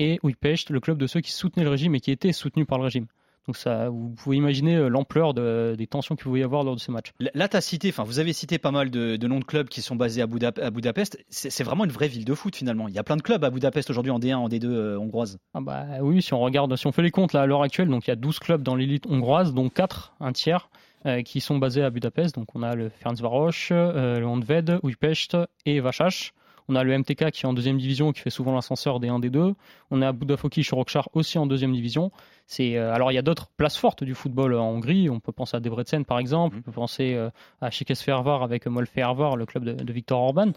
[0.00, 2.78] et Újpest, le club de ceux qui soutenaient le régime et qui étaient soutenus par
[2.78, 3.06] le régime.
[3.46, 6.74] Donc ça, vous pouvez imaginer euh, l'ampleur de, des tensions qu'il pouvait y avoir lors
[6.74, 7.12] de ce match.
[7.34, 9.68] Là, tu as cité, enfin, vous avez cité pas mal de, de, noms de clubs
[9.68, 11.18] qui sont basés à, Budapest.
[11.30, 12.88] C'est vraiment une vraie ville de foot finalement.
[12.88, 15.38] Il y a plein de clubs à Budapest aujourd'hui en D1, en D2 euh, hongroise.
[15.54, 17.88] Ah bah oui, si on regarde, si on fait les comptes là à l'heure actuelle,
[17.88, 20.68] donc il y a 12 clubs dans l'élite hongroise, dont 4, un tiers,
[21.06, 22.34] euh, qui sont basés à Budapest.
[22.34, 26.32] Donc on a le Ferencváros, euh, le Honved, Újpest et Vasas.
[26.70, 29.18] On a le MTK qui est en deuxième division, qui fait souvent l'ascenseur des 1
[29.18, 29.54] des 2.
[29.90, 32.12] On a Budafoki Sorokchar aussi en deuxième division.
[32.46, 35.10] C'est euh, alors il y a d'autres places fortes du football en Hongrie.
[35.10, 36.58] On peut penser à Debrecen par exemple.
[36.58, 37.28] On peut penser euh,
[37.60, 40.52] à Székesfehérvár avec Molfehérvár, le club de, de Victor Orban.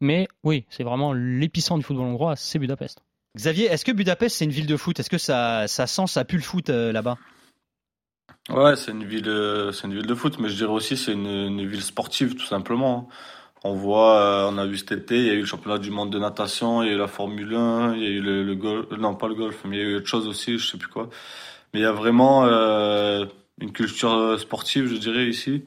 [0.00, 3.00] Mais oui, c'est vraiment l'épicentre du football hongrois, c'est Budapest.
[3.34, 5.00] Xavier, est-ce que Budapest c'est une ville de foot?
[5.00, 7.16] Est-ce que ça, ça sent, ça pue le foot euh, là-bas?
[8.50, 11.12] Ouais, c'est une ville, euh, c'est une ville de foot, mais je dirais aussi c'est
[11.12, 13.08] une, une ville sportive tout simplement.
[13.66, 15.90] On voit, euh, on a vu cet été, il y a eu le championnat du
[15.90, 18.54] monde de natation, il y a eu la Formule 1, il y a eu le,
[18.54, 20.76] golf, non pas le golf, mais il y a eu autre chose aussi, je sais
[20.76, 21.08] plus quoi.
[21.72, 23.24] Mais il y a vraiment euh,
[23.60, 25.64] une culture sportive, je dirais ici.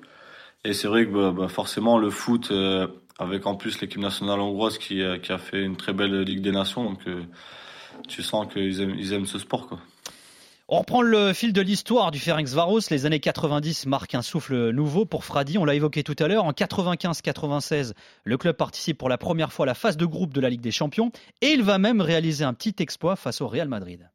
[0.63, 2.87] Et c'est vrai que bah, bah, forcément le foot, euh,
[3.19, 6.41] avec en plus l'équipe nationale hongroise qui, a- qui a fait une très belle Ligue
[6.41, 7.23] des Nations, donc euh,
[8.07, 9.79] tu sens qu'ils aiment, ils aiment ce sport quoi.
[10.69, 12.81] On reprend le fil de l'histoire du Ferencváros.
[12.89, 15.57] Les années 90 marquent un souffle nouveau pour Fradi.
[15.57, 16.43] On l'a évoqué tout à l'heure.
[16.43, 17.93] En 95-96,
[18.25, 20.59] le club participe pour la première fois à la phase de groupe de la Ligue
[20.59, 21.09] des Champions.
[21.39, 24.09] Et il va même réaliser un petit exploit face au Real Madrid.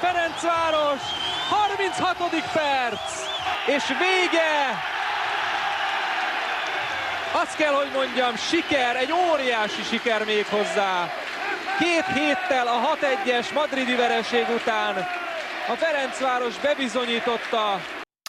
[0.00, 1.00] Ferencváros,
[1.50, 2.16] 36.
[2.52, 3.12] perc,
[3.66, 4.82] és vége!
[7.32, 11.12] Azt kell, hogy mondjam, siker, egy óriási siker még hozzá.
[11.78, 15.08] Két héttel a 6-1-es madridi vereség után
[15.68, 17.80] a Ferencváros bebizonyította,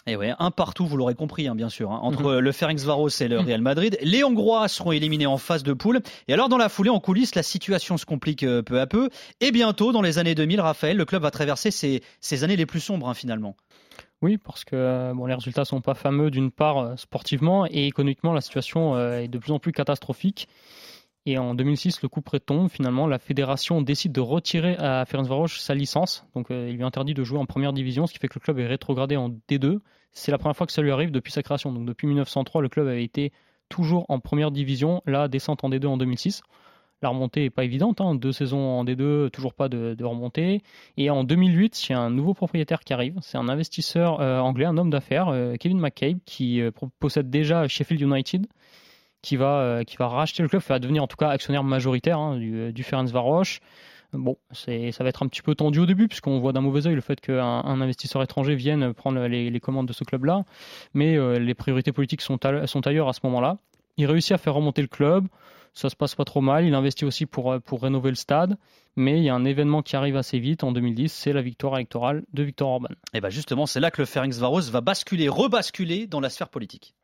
[0.06, 3.28] Et ouais, un partout, vous l'aurez compris, hein, bien sûr, hein, entre le Ferencváros et
[3.28, 3.98] le Real Madrid.
[4.02, 6.00] Les Hongrois seront éliminés en phase de poule.
[6.26, 9.10] Et alors, dans la foulée, en coulisses, la situation se complique euh, peu à peu.
[9.40, 12.64] Et bientôt, dans les années 2000, Raphaël, le club va traverser ses, ses années les
[12.64, 13.56] plus sombres, hein, finalement.
[14.22, 17.86] Oui, parce que euh, bon, les résultats sont pas fameux d'une part euh, sportivement et
[17.86, 20.48] économiquement, la situation est de plus en plus catastrophique.
[21.26, 22.70] Et en 2006, le coup près tombe.
[22.70, 26.26] Finalement, la fédération décide de retirer à Ferencváros sa licence.
[26.34, 28.40] Donc, euh, il lui interdit de jouer en première division, ce qui fait que le
[28.40, 29.80] club est rétrogradé en D2.
[30.12, 31.72] C'est la première fois que ça lui arrive depuis sa création.
[31.72, 33.32] Donc, depuis 1903, le club avait été
[33.68, 35.02] toujours en première division.
[35.06, 36.42] La descente en D2 en 2006.
[37.02, 38.00] La remontée n'est pas évidente.
[38.00, 38.14] Hein.
[38.14, 40.62] Deux saisons en D2, toujours pas de, de remontée.
[40.96, 43.18] Et en 2008, il y a un nouveau propriétaire qui arrive.
[43.20, 46.62] C'est un investisseur euh, anglais, un homme d'affaires, euh, Kevin McCabe, qui
[46.98, 48.46] possède déjà Sheffield United,
[49.22, 52.18] qui va, euh, qui va racheter le club, va devenir en tout cas actionnaire majoritaire
[52.18, 53.60] hein, du, du Ferencváros.
[54.12, 56.86] Bon, c'est, ça va être un petit peu tendu au début, puisqu'on voit d'un mauvais
[56.86, 60.44] œil le fait qu'un un investisseur étranger vienne prendre les, commandes de ce club-là.
[60.94, 62.38] Mais euh, les priorités politiques sont,
[62.86, 63.58] ailleurs à ce moment-là.
[63.96, 65.26] Il réussit à faire remonter le club.
[65.72, 66.64] Ça se passe pas trop mal.
[66.64, 68.56] Il investit aussi pour, euh, rénover le stade.
[68.96, 71.76] Mais il y a un événement qui arrive assez vite en 2010, c'est la victoire
[71.76, 72.88] électorale de Viktor Orban.
[73.14, 76.94] Et bien justement, c'est là que le Ferencváros va basculer, rebasculer dans la sphère politique.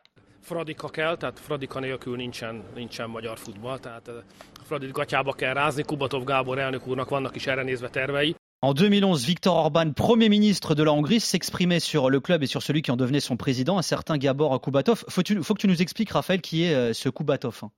[0.46, 4.10] Fradika kell, tehát Fradika nélkül nincsen, nincsen magyar futball, tehát
[4.64, 8.34] Fradit gatyába kell rázni, Kubatov Gábor elnök úrnak vannak is erre nézve tervei.
[8.58, 12.62] En 2011, Viktor Orban, Premier ministre de la Hongrie, s'exprimait sur le club et sur
[12.62, 15.04] celui qui en devenait son président, un certain Gabor Kubatov.
[15.08, 17.60] Faut, tu- faut que tu nous expliques, Raphaël, qui est euh, ce Kubatov.
[17.62, 17.70] hein?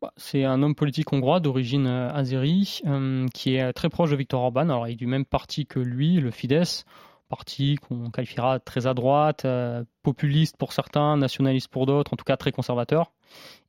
[0.00, 4.16] Bah, C'est un homme politique hongrois d'origine euh, azérie euh, qui est très proche de
[4.16, 4.68] Viktor Orban.
[4.68, 6.84] Alors, il est du même parti que lui, le Fidesz,
[7.28, 12.24] parti qu'on qualifiera très à droite, euh, populiste pour certains, nationaliste pour d'autres, en tout
[12.24, 13.12] cas très conservateur.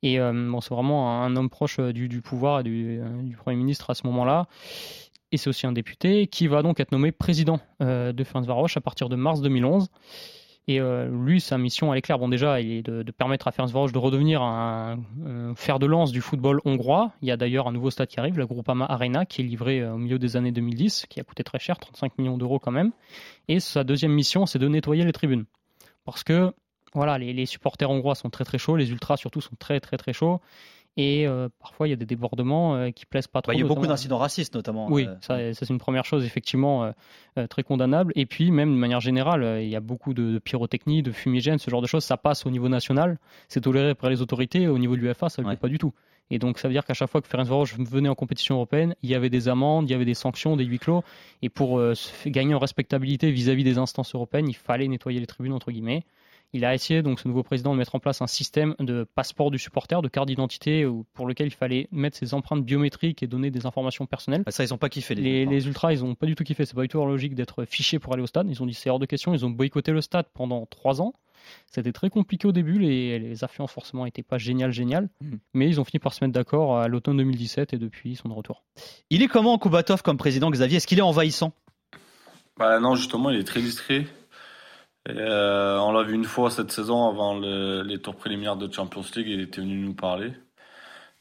[0.02, 3.00] Et euh, c'est vraiment un, homme proche euh, du, pouvoir et du,
[3.36, 4.46] Premier ministre à ce moment-là.
[5.30, 9.10] Et c'est aussi un député qui va donc être nommé président de Ferencváros à partir
[9.10, 9.88] de mars 2011.
[10.68, 12.18] Et euh, lui, sa mission, elle est claire.
[12.18, 16.12] Bon, déjà, il est de, permettre à Ferencváros de redevenir un, un fer de lance
[16.12, 17.12] du football hongrois.
[17.22, 19.80] Il y a d'ailleurs un nouveau stade qui arrive, la Groupama Arena, qui est livré
[19.80, 22.70] euh, au milieu des années 2010, qui a coûté très cher, 35 millions d'euros quand
[22.70, 22.92] même.
[23.48, 25.46] Et sa deuxième mission, c'est de nettoyer les tribunes.
[26.04, 26.52] Parce que,
[26.92, 29.96] voilà, les, les supporters hongrois sont très très chauds, les ultras surtout sont très très
[29.96, 30.42] très chauds.
[31.00, 33.52] Et euh, parfois, il y a des débordements euh, qui plaisent pas trop.
[33.52, 34.88] Bah, il y a beaucoup d'incidents racistes, notamment.
[34.90, 36.92] oui, euh, ça, ça, c'est une première chose effectivement
[37.36, 38.12] euh, très condamnable.
[38.16, 41.58] Et puis même de manière générale, il y a beaucoup de, de pyrotechnie, de fumigène,
[41.58, 42.02] ce genre de choses.
[42.02, 44.66] Ça passe au niveau national, c'est toléré par les autorités.
[44.66, 45.94] Au niveau de l'UEFA, ça ne le fait pas du tout.
[46.30, 49.08] Et donc ça veut dire qu'à chaque fois que Ferencváros venait en compétition européenne, il
[49.08, 51.04] y avait des amendes, il y avait des sanctions, des huis clos.
[51.42, 51.80] Et pour
[52.26, 56.02] gagner en respectabilité vis-à-vis des instances européennes, il fallait nettoyer les tribunes entre guillemets.
[56.52, 59.50] Il a essayé, donc, ce nouveau président, de mettre en place un système de passeport
[59.50, 63.50] du supporter, de carte d'identité, pour lequel il fallait mettre ses empreintes biométriques et donner
[63.50, 64.42] des informations personnelles.
[64.46, 65.14] Ah, ça, ils n'ont pas kiffé.
[65.14, 66.64] Les, les, Ultras, ils n'ont pas du tout kiffé.
[66.64, 68.48] C'est pas du tout leur logique d'être fichés pour aller au stade.
[68.48, 69.34] Ils ont dit c'est hors de question.
[69.34, 71.14] Ils ont boycotté le stade pendant trois ans.
[71.66, 75.36] C'était très compliqué au début, les, les affluences forcément n'étaient pas génial, génial, hmm.
[75.54, 78.28] mais ils ont fini par se mettre d'accord à l'automne 2017 et depuis ils sont
[78.28, 78.64] de retour.
[79.10, 80.78] Il est comment Kubatov comme président Xavier?
[80.78, 81.52] Est-ce qu'il est envahissant?
[82.58, 84.06] Bah non, justement, il est très discret.
[85.08, 89.28] Euh, on l'a vu une fois cette saison avant les tours préliminaires de Champions League,
[89.28, 90.32] il était venu nous parler.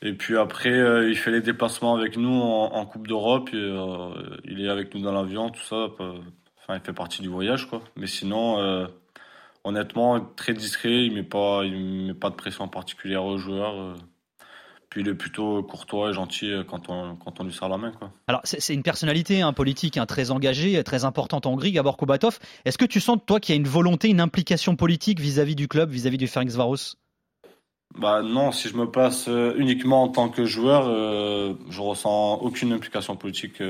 [0.02, 3.50] Et puis après, euh, il fait les déplacements avec nous en, Coupe d'Europe.
[3.54, 5.88] Euh, il est avec nous dans l'avion, tout ça.
[6.00, 7.82] Enfin, il fait partie du voyage, quoi.
[7.95, 8.88] Mais sinon,
[9.63, 11.06] honnêtement, très discret.
[11.06, 13.95] Il met pas, il met pas de pression particulière aux joueurs.
[14.88, 14.89] Euh.
[14.89, 17.78] Puis il est plutôt courtois et gentil euh, quand on, quand on lui serre la
[17.78, 17.91] main.
[17.91, 18.12] Quoi.
[18.28, 22.39] Alors, c'est une personnalité un politique hein, très engagée, très importante en Hongrie, Gabor Kobatov.
[22.65, 25.67] Est-ce que tu sens, toi, qu'il y a une volonté, une implication politique vis-à-vis du
[25.67, 26.97] club, vis-à-vis du Ferencvaros
[27.97, 30.84] bah non, si je me place euh, uniquement en tant que joueur,
[31.69, 33.62] je ressens aucune implication politique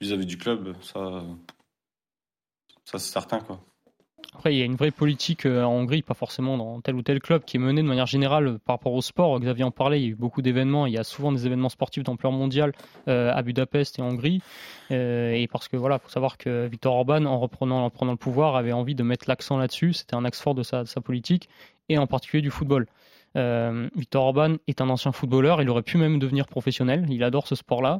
[0.00, 0.74] vis-à-vis du club.
[0.82, 1.22] Ça,
[2.84, 3.60] ça c'est certain quoi.
[4.34, 7.02] Après, il y a une vraie politique euh, en Hongrie, pas forcément dans tel ou
[7.02, 9.38] tel club, qui est menée de manière générale euh, par rapport au sport.
[9.38, 10.86] Xavier en parlait, il y a eu beaucoup d'événements.
[10.86, 12.72] Il y a souvent des événements sportifs d'ampleur mondiale
[13.06, 14.42] euh, à Budapest et en Hongrie.
[14.90, 18.56] et parce que voilà, faut savoir que Viktor Orban, en reprenant, en prenant le pouvoir,
[18.56, 19.92] avait envie de mettre l'accent là-dessus.
[19.92, 21.48] C'était un axe fort de sa politique
[21.88, 22.86] et en particulier du football.
[23.36, 27.46] Euh, Victor Orban est un ancien footballeur, il aurait pu même devenir professionnel, il adore
[27.46, 27.98] ce sport-là.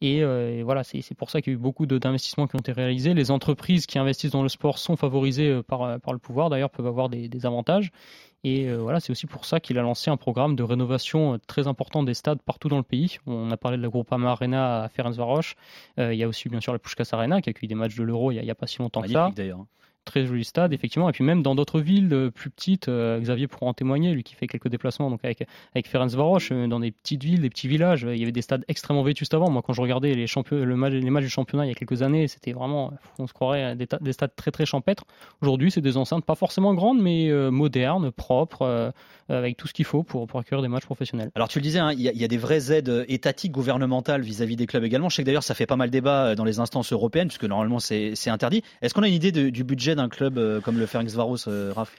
[0.00, 2.72] Et, euh, voilà, c'est pour ça qu'il y a eu beaucoup d'investissements qui ont été
[2.72, 3.14] réalisés.
[3.14, 6.86] Les entreprises qui investissent dans le sport sont favorisées euh, par, le pouvoir, d'ailleurs, peuvent
[6.86, 7.90] avoir des, avantages.
[8.44, 12.02] Et voilà, c'est aussi pour ça qu'il a lancé un programme de rénovation très important
[12.02, 13.18] des stades partout dans le pays.
[13.24, 15.54] On a parlé de la Groupama Arena à Ferencvaros.
[15.96, 18.32] il y a aussi bien sûr la Pushkas Arena qui accueille des matchs de l'Euro
[18.32, 19.30] il n'y a, pas si longtemps que ça.
[19.36, 19.64] d'ailleurs
[20.04, 21.08] très joli stade, effectivement.
[21.08, 24.22] Et puis même dans d'autres villes euh, plus petites, euh, Xavier pourra en témoigner, lui
[24.22, 27.68] qui fait quelques déplacements donc avec, avec Ferencvaros, euh, dans des petites villes, des petits
[27.68, 28.06] villages.
[28.08, 29.50] Il y avait des stades extrêmement vétustes avant.
[29.50, 32.02] Moi, quand je regardais les, le match, les matchs du championnat il y a quelques
[32.02, 35.04] années, c'était vraiment, on se croirait, des, des stades très très champêtres.
[35.40, 38.92] Aujourd'hui, c'est des enceintes pas forcément grandes, mais modernes, propres,
[39.28, 41.30] avec tout ce qu'il faut pour, pour accueillir des matchs professionnels.
[41.34, 44.66] Alors tu le disais, hein, il, y a, des vraies aides étatiques, gouvernementales vis-à-vis des
[44.66, 45.08] clubs également.
[45.08, 47.78] Je sais que d'ailleurs ça fait pas mal débat dans les instances européennes, puisque normalement
[47.78, 48.62] c'est interdit.
[48.82, 51.92] Est-ce qu'on a une idée du budget d'un club comme le Ferencvaros, euh, Raph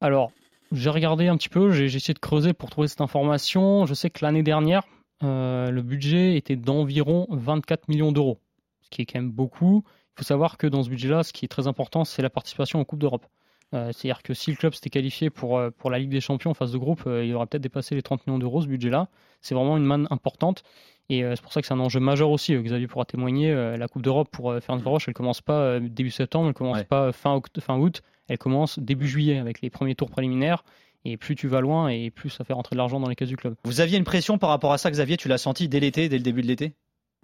[0.00, 0.32] Alors,
[0.72, 3.86] j'ai regardé un petit peu, j'ai essayé de creuser pour trouver cette information.
[3.86, 4.82] Je sais que l'année dernière,
[5.22, 8.38] euh, le budget était d'environ 24 millions d'euros,
[8.82, 9.84] ce qui est quand même beaucoup.
[9.86, 12.80] Il faut savoir que dans ce budget-là, ce qui est très important, c'est la participation
[12.80, 13.26] en Coupe d'Europe.
[13.74, 16.54] Euh, c'est-à-dire que si le club s'était qualifié pour, pour la Ligue des Champions en
[16.54, 19.08] phase de groupe, il aurait peut-être dépassé les 30 millions d'euros ce budget-là.
[19.40, 20.62] C'est vraiment une manne importante.
[21.10, 22.54] Et c'est pour ça que c'est un enjeu majeur aussi.
[22.54, 23.54] Xavier pourra témoigner.
[23.54, 27.12] la Coupe d'Europe pour faire une Varoche, elle commence pas début septembre, elle commence pas
[27.12, 30.64] fin, fin août elle commence début juillet avec les premiers tours préliminaires.
[31.04, 33.28] Et plus tu vas loin, et plus ça fait rentrer de l'argent dans les caisses
[33.28, 33.54] du club.
[33.64, 36.18] Vous aviez une pression par rapport à ça, Xavier Tu l'as senti dès l'été, dès
[36.18, 36.74] le début de l'été?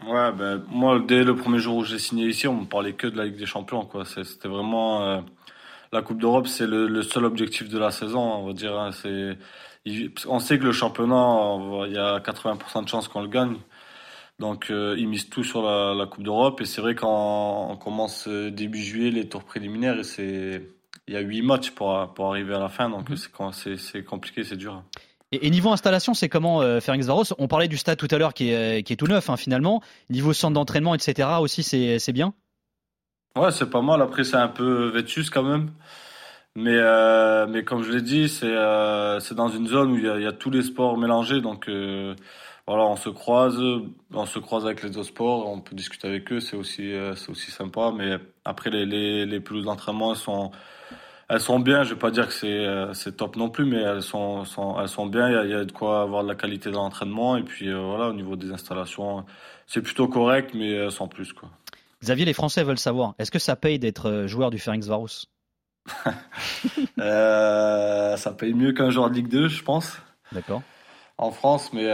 [0.06, 3.06] Ouais, ben, moi, dès le premier jour où j'ai signé ici, on me parlait que
[3.06, 3.84] de la Ligue des Champions.
[3.84, 4.04] Quoi.
[4.04, 5.02] C'était vraiment.
[5.02, 5.20] Euh,
[5.92, 8.78] la Coupe d'Europe, c'est le, seul objectif de la saison, on va dire.
[8.78, 8.90] Hein.
[8.92, 9.36] c'est,
[10.26, 13.56] on sait que le championnat, il y a 80% de chances qu'on le gagne.
[14.38, 16.60] Donc euh, ils misent tout sur la, la Coupe d'Europe.
[16.60, 20.62] Et c'est vrai qu'on commence euh, début juillet les tours préliminaires et c'est
[21.06, 23.76] il y a huit matchs pour, pour arriver à la fin, donc mhm.
[23.76, 24.82] c'est compliqué, c'est dur.
[25.32, 28.50] Et, niveau installation, c'est comment euh, Varos On parlait du stade tout à l'heure qui
[28.50, 29.82] est, qui est tout neuf hein, finalement.
[30.08, 31.28] Niveau centre d'entraînement, etc.
[31.40, 32.32] aussi, c'est bien?
[33.36, 34.00] Ouais, c'est pas mal.
[34.00, 35.72] Après, c'est un peu vétus quand même.
[36.56, 40.08] Mais, euh, mais comme je l'ai dit, c'est euh, dans une zone où il y,
[40.08, 41.40] a, il y, a, tous les sports mélangés.
[41.40, 42.14] Donc euh,
[42.66, 43.60] voilà, on se croise,
[44.12, 47.14] on se croise avec les autres sports, on peut discuter avec eux, c'est aussi, euh,
[47.14, 47.92] c'est aussi sympa.
[47.94, 50.50] Mais après, les, les, les pelouses d'entraînement sont
[51.28, 51.84] elles sont bien.
[51.84, 54.80] Je vais pas dire que c'est euh, c'est top non plus, mais elles sont, sont
[54.80, 55.28] elles sont bien.
[55.28, 57.42] Il y, a, il y, a, de quoi avoir de la qualité de l'entraînement et
[57.42, 59.24] puis euh, voilà au niveau des installations,
[59.66, 61.50] c'est plutôt correct, mais sans plus quoi.
[62.02, 65.26] Xavier, les Français veulent savoir, est-ce que ça paye d'être joueur du Ferencvaros
[66.98, 69.98] euh, Ça paye mieux qu'un joueur de Ligue 2, je pense.
[70.32, 70.62] D'accord.
[71.18, 71.84] En France, mais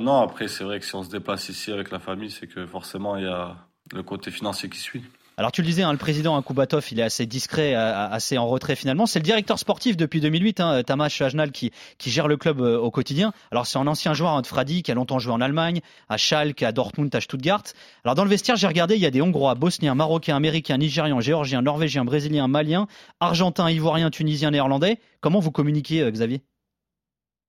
[0.00, 0.20] non.
[0.20, 3.16] Après, c'est vrai que si on se déplace ici avec la famille, c'est que forcément
[3.16, 3.56] il y a
[3.92, 5.02] le côté financier qui suit.
[5.40, 8.76] Alors tu le disais, hein, le président Akubatov, il est assez discret, assez en retrait
[8.76, 9.06] finalement.
[9.06, 12.78] C'est le directeur sportif depuis 2008, hein, Tamas Ajnal, qui, qui gère le club euh,
[12.78, 13.32] au quotidien.
[13.50, 15.80] Alors c'est un ancien joueur hein, de Fradi qui a longtemps joué en Allemagne,
[16.10, 17.62] à Schalke, à Dortmund, à Stuttgart.
[18.04, 21.22] Alors dans le vestiaire, j'ai regardé, il y a des Hongrois, Bosniens, Marocains, Américains, Nigérians,
[21.22, 22.86] Géorgiens, Norvégiens, Brésiliens, Maliens,
[23.20, 24.98] Argentins, Ivoiriens, Tunisiens, Néerlandais.
[25.22, 26.42] Comment vous communiquez, euh, Xavier?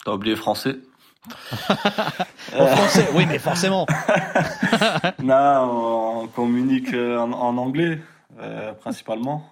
[0.05, 0.77] T'as oublié français?
[2.57, 3.85] en français, oui, mais forcément.
[5.23, 7.99] non, on communique euh, en, anglais,
[8.39, 9.45] euh, principalement.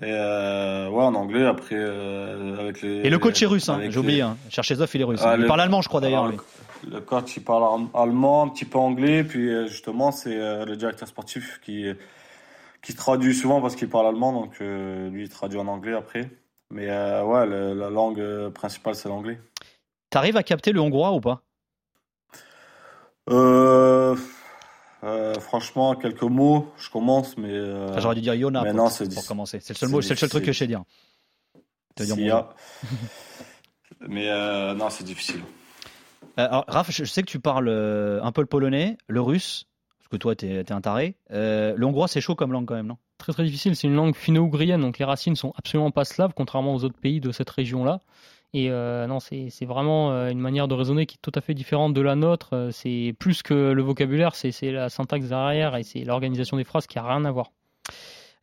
[0.00, 2.96] Et euh, ouais, en anglais, après, euh, avec les.
[3.06, 4.22] Et le coach est russe, hein, j'ai oublié.
[4.22, 4.36] Hein.
[4.50, 5.20] Cherchezov, il est russe.
[5.24, 6.28] Ah, il le- parle allemand, je crois d'ailleurs.
[6.28, 6.36] Lui.
[6.86, 11.06] le, le coach, il parle allemand, un petit peu anglais, puis justement, c'est le directeur
[11.08, 11.86] sportif qui,
[12.82, 16.28] qui traduit souvent parce qu'il parle allemand, donc lui, il traduit en anglais après.
[16.70, 19.38] Mais ouais, le- la langue principale, c'est l'anglais.
[20.12, 21.40] T'arrives à capter le hongrois ou pas?
[23.30, 24.14] Euh,
[25.04, 27.48] euh, franchement, quelques mots, je commence, mais.
[27.50, 29.58] euh, Enfin, J'aurais dû dire Yona pour, non, pour dis- commencer.
[29.60, 30.82] C'est le seul mot, c'est le seul truc que je sais dire.
[31.94, 32.44] Te dire
[34.06, 35.40] mais euh, non, c'est difficile.
[36.38, 39.64] Euh, alors, Raph, je sais que tu parles un peu le polonais, le russe,
[39.98, 41.14] parce que toi, t'es es un taré.
[41.30, 42.98] Euh, le hongrois, c'est chaud comme langue quand même, non?
[43.16, 46.74] Très très difficile, c'est une langue finno-ougrienne, donc les racines sont absolument pas slaves, contrairement
[46.74, 48.00] aux autres pays de cette région-là.
[48.54, 51.54] Et euh, non, c'est vraiment euh, une manière de raisonner qui est tout à fait
[51.54, 52.50] différente de la nôtre.
[52.52, 56.86] Euh, C'est plus que le vocabulaire, c'est la syntaxe derrière et c'est l'organisation des phrases
[56.86, 57.52] qui a rien à voir.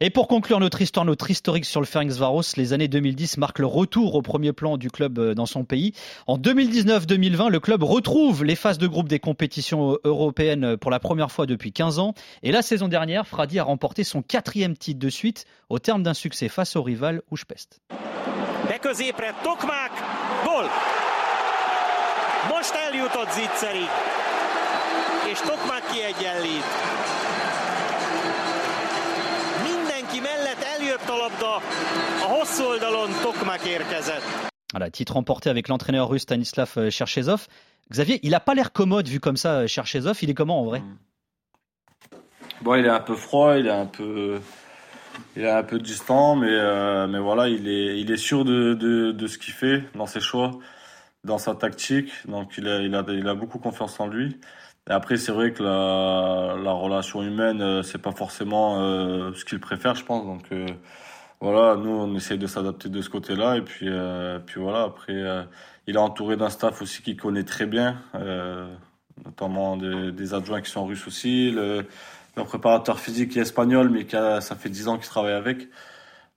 [0.01, 3.65] Et pour conclure notre histoire, notre historique sur le Ferencvaros, les années 2010 marquent le
[3.65, 5.91] retour au premier plan du club dans son pays.
[6.25, 11.33] En 2019-2020, le club retrouve les phases de groupe des compétitions européennes pour la première
[11.33, 12.13] fois depuis 15 ans.
[12.43, 16.13] Et la saison dernière, Fradi a remporté son quatrième titre de suite au terme d'un
[16.13, 17.81] succès face au rival Újpest.
[18.81, 19.91] Beközépre Tokmák,
[20.45, 20.65] gól!
[22.49, 23.89] Most eljutott Zicserig,
[25.31, 26.63] és Tokmák kiegyenlít.
[29.63, 31.55] Mindenki mellett eljött a labda,
[32.23, 34.23] a hosszú oldalon Tokmák érkezett.
[34.73, 37.47] Voilà, titre remporté avec l'entraîneur russe Stanislav euh, Cherchezov.
[37.89, 40.17] Xavier, il a pas l'air commode vu comme ça, euh, Cherchezov.
[40.21, 40.81] Il est comment en vrai?
[42.61, 44.39] Bon, il est un peu froid, il est un peu,
[45.35, 48.73] il est un peu distant, mais, euh, mais voilà, il est, il est sûr de,
[48.73, 50.51] de, de ce qu'il fait dans ses choix,
[51.23, 52.11] dans sa tactique.
[52.27, 54.39] Donc, il a, il a, a beaucoup confiance en lui.
[54.89, 59.45] Et après, c'est vrai que la, la relation humaine, euh, c'est pas forcément euh, ce
[59.45, 60.25] qu'il préfère, je pense.
[60.25, 60.51] Donc,
[61.41, 63.57] voilà, nous, on essaye de s'adapter de ce côté-là.
[63.57, 63.89] Et puis,
[64.45, 65.47] puis voilà, après,
[65.87, 68.01] il est entouré d'un staff aussi qu'il connaît très bien,
[69.25, 71.55] notamment des, adjoints qui sont russes aussi.
[72.43, 75.67] Le préparateur physique espagnol, mais qui a, ça fait 10 ans qu'il travaille avec.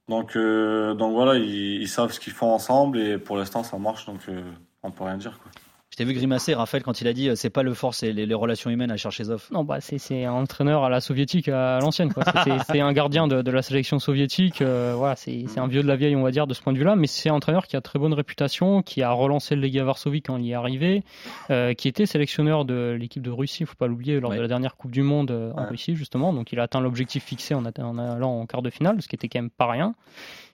[0.09, 3.79] Donc, euh, donc voilà, ils, ils savent ce qu'ils font ensemble et pour l'instant ça
[3.79, 4.43] marche, donc euh,
[4.83, 5.39] on peut rien dire.
[5.43, 5.51] Quoi.
[5.93, 8.13] Je t'ai vu grimacer, Raphaël, quand il a dit euh, c'est pas le fort, c'est
[8.15, 9.49] les, les relations humaines à Cherchezov.
[9.53, 12.11] Non, bah c'est un entraîneur à la soviétique, à l'ancienne.
[12.67, 14.63] C'est- un gardien de, de la sélection soviétique.
[14.63, 16.79] euh, voilà, c'est un vieux de la vieille, on va dire, de ce point de
[16.79, 16.97] vue-là.
[16.97, 20.23] Mais c'est un entraîneur qui a très bonne réputation, qui a relancé le Legia Varsovie
[20.23, 21.03] quand il y est arrivé,
[21.51, 24.39] euh, qui était sélectionneur de l'équipe de Russie, faut pas l'oublier, lors Ouais.
[24.39, 25.69] de la dernière Coupe du Monde euh, en Ouais.
[25.69, 26.33] Russie justement.
[26.33, 29.29] Donc il a atteint l'objectif fixé en allant en quart de finale, ce qui était
[29.29, 29.95] quand même pas rien.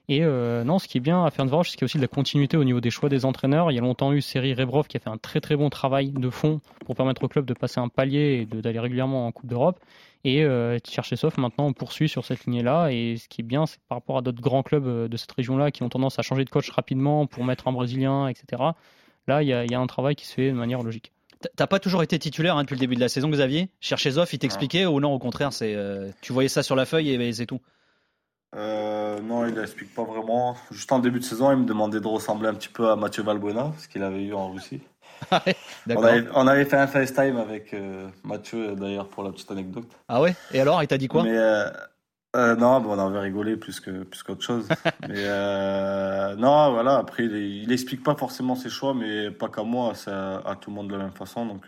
[0.09, 2.01] Et euh, non, ce qui est bien à Ferencvaros, c'est qu'il y a aussi de
[2.01, 3.69] la continuité au niveau des choix des entraîneurs.
[3.69, 6.09] Il y a longtemps eu Seri Rebrov qui a fait un très très bon travail
[6.09, 9.45] de fond pour permettre au club de passer un palier et d'aller régulièrement en Coupe
[9.45, 9.79] d'Europe.
[10.23, 12.89] Et euh, Tcherchesov maintenant on poursuit sur cette lignée-là.
[12.91, 15.15] Et ce qui est bien, c'est que par rapport à d'autres grands clubs euh, de
[15.15, 18.63] cette région-là qui ont tendance à changer de coach rapidement pour mettre un Brésilien, etc.
[19.27, 21.11] Là, il y a, il y a un travail qui se fait de manière logique.
[21.55, 23.69] T'as pas toujours été titulaire hein, depuis le début de la saison, Xavier?
[23.79, 27.11] Cherchezov, il t'expliquait ou non Au contraire, c'est euh, tu voyais ça sur la feuille
[27.11, 27.61] et, et c'est tout.
[28.55, 30.55] Euh, non, il n'explique pas vraiment.
[30.71, 33.21] Juste en début de saison, il me demandait de ressembler un petit peu à Mathieu
[33.23, 34.81] Valbuena, ce qu'il avait eu en Russie.
[35.31, 39.87] On avait, on avait fait un FaceTime avec euh, Mathieu, d'ailleurs, pour la petite anecdote.
[40.07, 40.35] Ah ouais?
[40.53, 41.23] Et alors, il t'a dit quoi?
[41.23, 44.67] Mais euh, non, bon, on avait rigolé plus que plus qu'autre chose.
[45.09, 45.25] mais
[46.37, 46.97] non, voilà.
[46.97, 50.55] Après, il, il explique pas forcément ses choix, mais pas qu'à moi, c'est à, à
[50.55, 51.45] tout le monde de la même façon.
[51.45, 51.65] Donc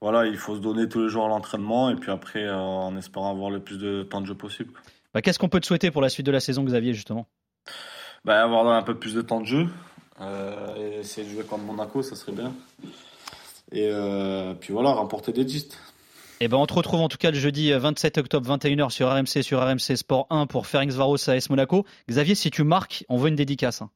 [0.00, 3.30] voilà, il faut se donner tous les jours à l'entraînement et puis après, en espérant
[3.30, 4.72] avoir le plus de temps de jeu possible.
[5.14, 7.26] Bah, Qu'est-ce qu'on peut te souhaiter pour la suite de la saison, Xavier, justement?
[8.24, 9.68] Bah, avoir un peu plus de temps de jeu.
[10.20, 12.52] Euh, et essayer de jouer contre Monaco, ça serait bien.
[13.72, 15.72] Et euh, puis voilà, remporter des disques.
[16.40, 19.08] Eh ben, on te retrouve en tout cas le jeudi euh, 27 octobre 21h sur
[19.10, 21.86] RMC sur RMC Sport 1 pour Ferencvaros AS Monaco.
[22.08, 23.82] Xavier, si tu marques, on veut une dédicace.
[23.82, 23.90] hein.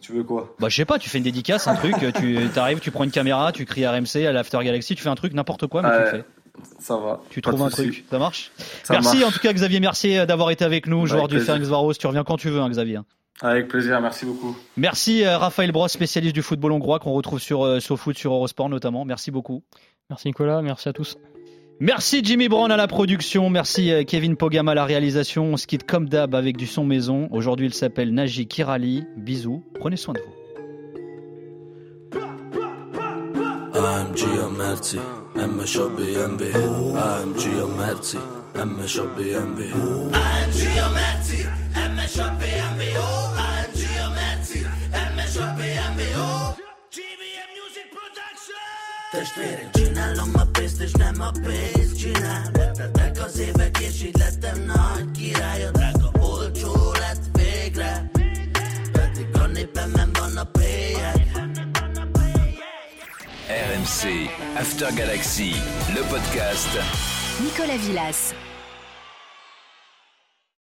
[0.00, 0.54] Tu veux quoi?
[0.60, 3.04] Bah je sais pas, tu fais une dédicace, un truc, euh, tu arrives, tu prends
[3.04, 5.90] une caméra, tu cries RMC à l'After Galaxy, tu fais un truc n'importe quoi, mais
[5.90, 6.24] tu le fais.
[6.78, 7.20] Ça va.
[7.30, 8.52] Tu trouves un truc, ça marche
[8.84, 9.28] Ça Merci marche.
[9.28, 11.54] en tout cas Xavier, merci euh, d'avoir été avec nous, Avec joueur du plaisir.
[11.54, 11.94] Ferencvaros.
[11.94, 13.00] Tu reviens quand tu veux, hein, Xavier.
[13.42, 14.56] Avec plaisir, merci beaucoup.
[14.76, 18.68] Merci euh, Raphaël Bros, spécialiste du football hongrois qu'on retrouve sur euh, SoFoot, sur Eurosport
[18.70, 19.04] notamment.
[19.04, 19.62] Merci beaucoup.
[20.08, 21.18] Merci Nicolas, merci à tous.
[21.78, 25.52] Merci Jimmy Brown à la production, merci euh, Kevin Pogam à la réalisation.
[25.52, 27.28] On se quitte comme d'hab avec du son maison.
[27.30, 29.04] Aujourd'hui, il s'appelle Naji Kirali.
[29.18, 30.32] Bisous, prenez soin de vous.
[35.36, 38.18] MSI a BMW, AMG a Merci,
[38.54, 40.10] MSI a BMW.
[40.12, 42.96] AMG a Merci, MSI a BMW,
[43.44, 44.60] AMG a Merci,
[45.14, 46.56] MSI a BMW, oh.
[47.56, 48.64] Music Production!
[49.12, 52.50] Testvérem, csinálom a pénzt és nem a pénzt csinál.
[52.52, 58.10] Lettetek az évek és így lettem nagy király, a drága olcsó lett végre.
[58.92, 61.65] Pedig a népemben van a pélyek.
[63.48, 64.28] RMC,
[64.58, 65.54] After Galaxy,
[65.94, 66.68] le podcast.
[67.40, 68.34] Nicolas Villas.